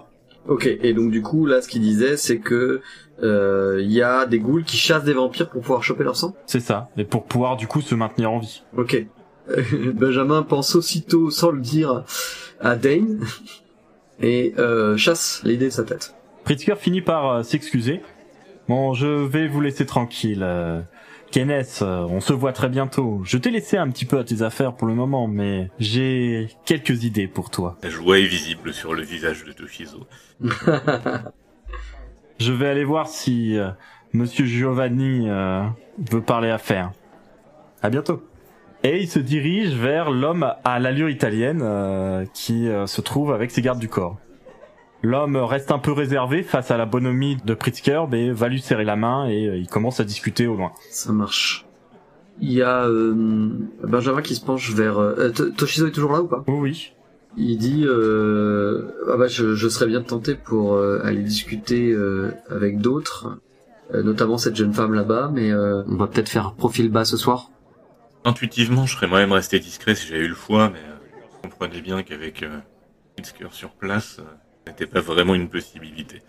Ok, 0.48 0.66
et 0.66 0.92
donc 0.94 1.10
du 1.10 1.22
coup, 1.22 1.46
là, 1.46 1.60
ce 1.62 1.68
qu'il 1.68 1.80
disait, 1.82 2.16
c'est 2.16 2.38
que 2.38 2.80
euh, 3.22 3.80
il 3.82 3.90
y 3.92 4.02
a 4.02 4.26
des 4.26 4.38
ghouls 4.38 4.62
qui 4.64 4.76
chassent 4.76 5.04
des 5.04 5.12
vampires 5.14 5.48
pour 5.48 5.60
pouvoir 5.62 5.82
choper 5.82 6.04
leur 6.04 6.16
sang? 6.16 6.34
C'est 6.46 6.60
ça. 6.60 6.88
Et 6.96 7.04
pour 7.04 7.24
pouvoir 7.24 7.56
du 7.56 7.66
coup 7.66 7.80
se 7.80 7.94
maintenir 7.94 8.30
en 8.30 8.38
vie. 8.38 8.62
Ok. 8.76 9.06
Benjamin 9.94 10.42
pense 10.42 10.74
aussitôt, 10.74 11.30
sans 11.30 11.50
le 11.50 11.60
dire, 11.60 12.04
à 12.60 12.74
Dane, 12.76 13.20
et 14.20 14.54
euh, 14.58 14.96
chasse 14.96 15.40
l'idée 15.44 15.66
de 15.66 15.70
sa 15.70 15.84
tête. 15.84 16.14
Pritzker 16.46 16.76
finit 16.76 17.02
par 17.02 17.28
euh, 17.28 17.42
s'excuser. 17.42 18.00
Bon, 18.68 18.94
je 18.94 19.06
vais 19.06 19.48
vous 19.48 19.60
laisser 19.60 19.84
tranquille. 19.84 20.44
Euh, 20.44 20.80
Kenneth, 21.32 21.80
euh, 21.82 22.06
on 22.08 22.20
se 22.20 22.32
voit 22.32 22.52
très 22.52 22.68
bientôt. 22.68 23.20
Je 23.24 23.36
t'ai 23.36 23.50
laissé 23.50 23.76
un 23.76 23.90
petit 23.90 24.04
peu 24.04 24.16
à 24.18 24.22
tes 24.22 24.42
affaires 24.42 24.72
pour 24.72 24.86
le 24.86 24.94
moment, 24.94 25.26
mais 25.26 25.68
j'ai 25.80 26.48
quelques 26.64 27.02
idées 27.02 27.26
pour 27.26 27.50
toi. 27.50 27.76
La 27.82 27.90
joie 27.90 28.20
est 28.20 28.26
visible 28.26 28.72
sur 28.72 28.94
le 28.94 29.02
visage 29.02 29.44
de 29.44 29.50
Toshizo. 29.50 30.06
Je 32.38 32.52
vais 32.52 32.68
aller 32.68 32.84
voir 32.84 33.08
si 33.08 33.58
euh, 33.58 33.70
Monsieur 34.12 34.44
Giovanni 34.44 35.28
euh, 35.28 35.64
veut 35.98 36.22
parler 36.22 36.50
affaires. 36.50 36.92
À 37.82 37.90
bientôt. 37.90 38.22
Et 38.84 39.00
il 39.00 39.08
se 39.08 39.18
dirige 39.18 39.74
vers 39.74 40.12
l'homme 40.12 40.54
à 40.64 40.78
l'allure 40.78 41.10
italienne 41.10 41.60
euh, 41.60 42.24
qui 42.34 42.68
euh, 42.68 42.86
se 42.86 43.00
trouve 43.00 43.32
avec 43.32 43.50
ses 43.50 43.62
gardes 43.62 43.80
du 43.80 43.88
corps. 43.88 44.16
L'homme 45.02 45.36
reste 45.36 45.70
un 45.70 45.78
peu 45.78 45.92
réservé 45.92 46.42
face 46.42 46.70
à 46.70 46.76
la 46.76 46.86
bonhomie 46.86 47.36
de 47.44 47.54
Pritzker, 47.54 48.06
mais 48.10 48.30
va 48.30 48.48
lui 48.48 48.60
serrer 48.60 48.84
la 48.84 48.96
main 48.96 49.28
et 49.28 49.46
euh, 49.46 49.56
il 49.56 49.68
commence 49.68 50.00
à 50.00 50.04
discuter 50.04 50.46
au 50.46 50.56
loin. 50.56 50.72
Ça 50.90 51.12
marche. 51.12 51.66
Il 52.40 52.52
y 52.52 52.62
a 52.62 52.86
euh, 52.86 53.14
Benjamin 53.82 54.22
qui 54.22 54.34
se 54.34 54.44
penche 54.44 54.72
vers... 54.72 54.98
Euh, 54.98 55.30
T- 55.30 55.52
Toshizo 55.52 55.86
est 55.86 55.92
toujours 55.92 56.12
là 56.12 56.22
ou 56.22 56.26
pas? 56.26 56.44
Oui, 56.48 56.58
oui. 56.58 56.92
Il 57.38 57.58
dit 57.58 57.84
euh, 57.84 58.88
ah 59.12 59.18
bah 59.18 59.28
je, 59.28 59.54
je 59.54 59.68
serais 59.68 59.86
bien 59.86 60.00
tenté 60.00 60.34
pour 60.34 60.72
euh, 60.72 61.00
aller 61.04 61.22
discuter 61.22 61.92
euh, 61.92 62.30
avec 62.48 62.78
d'autres, 62.78 63.38
euh, 63.92 64.02
notamment 64.02 64.38
cette 64.38 64.56
jeune 64.56 64.72
femme 64.72 64.94
là-bas, 64.94 65.30
mais 65.32 65.52
euh, 65.52 65.82
on 65.86 65.96
va 65.96 66.06
peut-être 66.06 66.30
faire 66.30 66.54
profil 66.54 66.90
bas 66.90 67.04
ce 67.04 67.18
soir. 67.18 67.50
Intuitivement, 68.24 68.86
je 68.86 68.96
serais 68.96 69.06
moi-même 69.06 69.32
resté 69.32 69.58
discret 69.60 69.94
si 69.94 70.08
j'avais 70.08 70.24
eu 70.24 70.28
le 70.28 70.34
choix, 70.34 70.70
mais 70.70 70.78
euh, 70.78 71.20
je 71.42 71.42
comprenais 71.42 71.82
bien 71.82 72.02
qu'avec 72.02 72.42
euh, 72.42 72.58
Pritzker 73.14 73.48
sur 73.52 73.70
place, 73.70 74.16
euh, 74.18 74.22
ce 74.22 74.45
n'était 74.66 74.86
pas 74.86 75.00
vraiment 75.00 75.34
une 75.34 75.48
possibilité. 75.48 76.22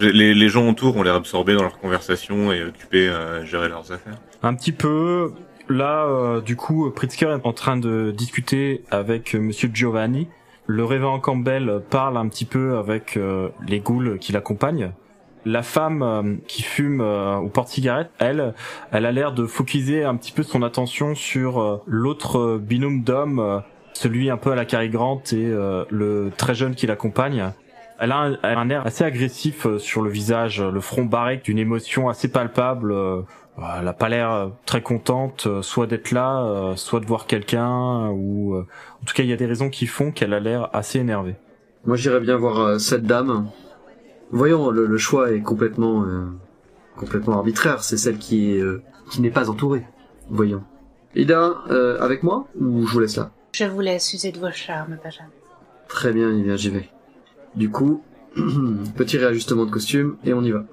Les, 0.00 0.34
les 0.34 0.48
gens 0.48 0.68
autour 0.68 0.96
ont 0.96 1.02
l'air 1.02 1.14
absorbés 1.14 1.54
dans 1.54 1.62
leur 1.62 1.78
conversation 1.78 2.52
et 2.52 2.64
occupés 2.64 3.08
à 3.08 3.44
gérer 3.44 3.68
leurs 3.68 3.92
affaires. 3.92 4.18
Un 4.42 4.54
petit 4.54 4.72
peu. 4.72 5.32
Là, 5.68 6.04
euh, 6.04 6.40
du 6.40 6.56
coup, 6.56 6.90
Pritzker 6.90 7.30
est 7.30 7.46
en 7.46 7.52
train 7.52 7.76
de 7.76 8.10
discuter 8.10 8.82
avec 8.90 9.34
euh, 9.34 9.38
Monsieur 9.38 9.70
Giovanni. 9.72 10.28
Le 10.66 10.84
révérend 10.84 11.20
Campbell 11.20 11.82
parle 11.90 12.16
un 12.16 12.28
petit 12.28 12.44
peu 12.44 12.76
avec 12.76 13.16
euh, 13.16 13.48
les 13.66 13.80
ghouls 13.80 14.18
qui 14.18 14.32
l'accompagnent. 14.32 14.92
La 15.46 15.62
femme 15.62 16.02
euh, 16.02 16.36
qui 16.48 16.62
fume 16.62 17.00
euh, 17.00 17.36
au 17.36 17.48
porte-cigarette, 17.48 18.10
elle, 18.18 18.54
elle 18.92 19.06
a 19.06 19.12
l'air 19.12 19.32
de 19.32 19.46
focaliser 19.46 20.02
un 20.02 20.16
petit 20.16 20.32
peu 20.32 20.42
son 20.42 20.62
attention 20.62 21.14
sur 21.14 21.60
euh, 21.60 21.82
l'autre 21.86 22.58
binôme 22.58 23.02
d'hommes, 23.02 23.62
celui 23.94 24.28
un 24.30 24.36
peu 24.36 24.52
à 24.52 24.54
la 24.54 24.66
Cary 24.66 24.90
Grant 24.90 25.22
et 25.32 25.46
euh, 25.46 25.84
le 25.90 26.30
très 26.36 26.54
jeune 26.54 26.74
qui 26.74 26.86
l'accompagne. 26.86 27.52
Elle 27.98 28.12
a 28.12 28.18
un, 28.18 28.32
elle 28.42 28.58
a 28.58 28.60
un 28.60 28.68
air 28.68 28.86
assez 28.86 29.04
agressif 29.04 29.66
euh, 29.66 29.78
sur 29.78 30.02
le 30.02 30.10
visage, 30.10 30.60
le 30.60 30.80
front 30.80 31.04
barré 31.04 31.40
d'une 31.42 31.58
émotion 31.58 32.08
assez 32.10 32.28
palpable. 32.28 32.92
euh, 32.92 33.22
elle 33.80 33.88
a 33.88 33.92
pas 33.92 34.08
l'air 34.08 34.30
euh, 34.30 34.48
très 34.66 34.82
contente, 34.82 35.48
soit 35.62 35.86
d'être 35.86 36.10
là, 36.10 36.74
soit 36.76 37.00
de 37.00 37.06
voir 37.06 37.26
quelqu'un, 37.26 38.10
ou 38.10 38.56
en 38.56 39.04
tout 39.06 39.14
cas 39.14 39.22
il 39.22 39.28
y 39.30 39.32
a 39.32 39.36
des 39.36 39.46
raisons 39.46 39.70
qui 39.70 39.86
font 39.86 40.10
qu'elle 40.10 40.34
a 40.34 40.40
l'air 40.40 40.68
assez 40.72 40.98
énervée. 40.98 41.36
Moi 41.86 41.96
j'irais 41.96 42.20
bien 42.20 42.36
voir 42.36 42.80
cette 42.80 43.04
dame. 43.04 43.48
Voyons, 44.30 44.70
le, 44.70 44.86
le 44.86 44.98
choix 44.98 45.30
est 45.30 45.42
complètement 45.42 46.02
euh, 46.02 46.24
complètement 46.96 47.34
arbitraire. 47.34 47.84
C'est 47.84 47.96
celle 47.96 48.18
qui 48.18 48.56
est 48.56 48.60
euh, 48.60 48.82
qui 49.10 49.20
n'est 49.20 49.30
pas 49.30 49.48
entourée. 49.48 49.84
Voyons. 50.28 50.64
Ida, 51.14 51.54
euh, 51.70 52.00
avec 52.00 52.24
moi 52.24 52.46
ou 52.60 52.86
je 52.86 52.92
vous 52.92 52.98
laisse 52.98 53.16
là? 53.16 53.30
Je 53.54 53.64
vous 53.66 53.82
laisse 53.82 54.12
user 54.12 54.32
de 54.32 54.40
vos 54.40 54.50
charmes, 54.50 54.98
Benjamin. 55.04 55.30
Très 55.86 56.12
bien, 56.12 56.28
bien 56.32 56.56
j'y 56.56 56.70
vais. 56.70 56.88
Du 57.54 57.70
coup, 57.70 58.02
petit 58.96 59.16
réajustement 59.16 59.64
de 59.64 59.70
costume 59.70 60.16
et 60.24 60.34
on 60.34 60.42
y 60.42 60.50
va. 60.50 60.64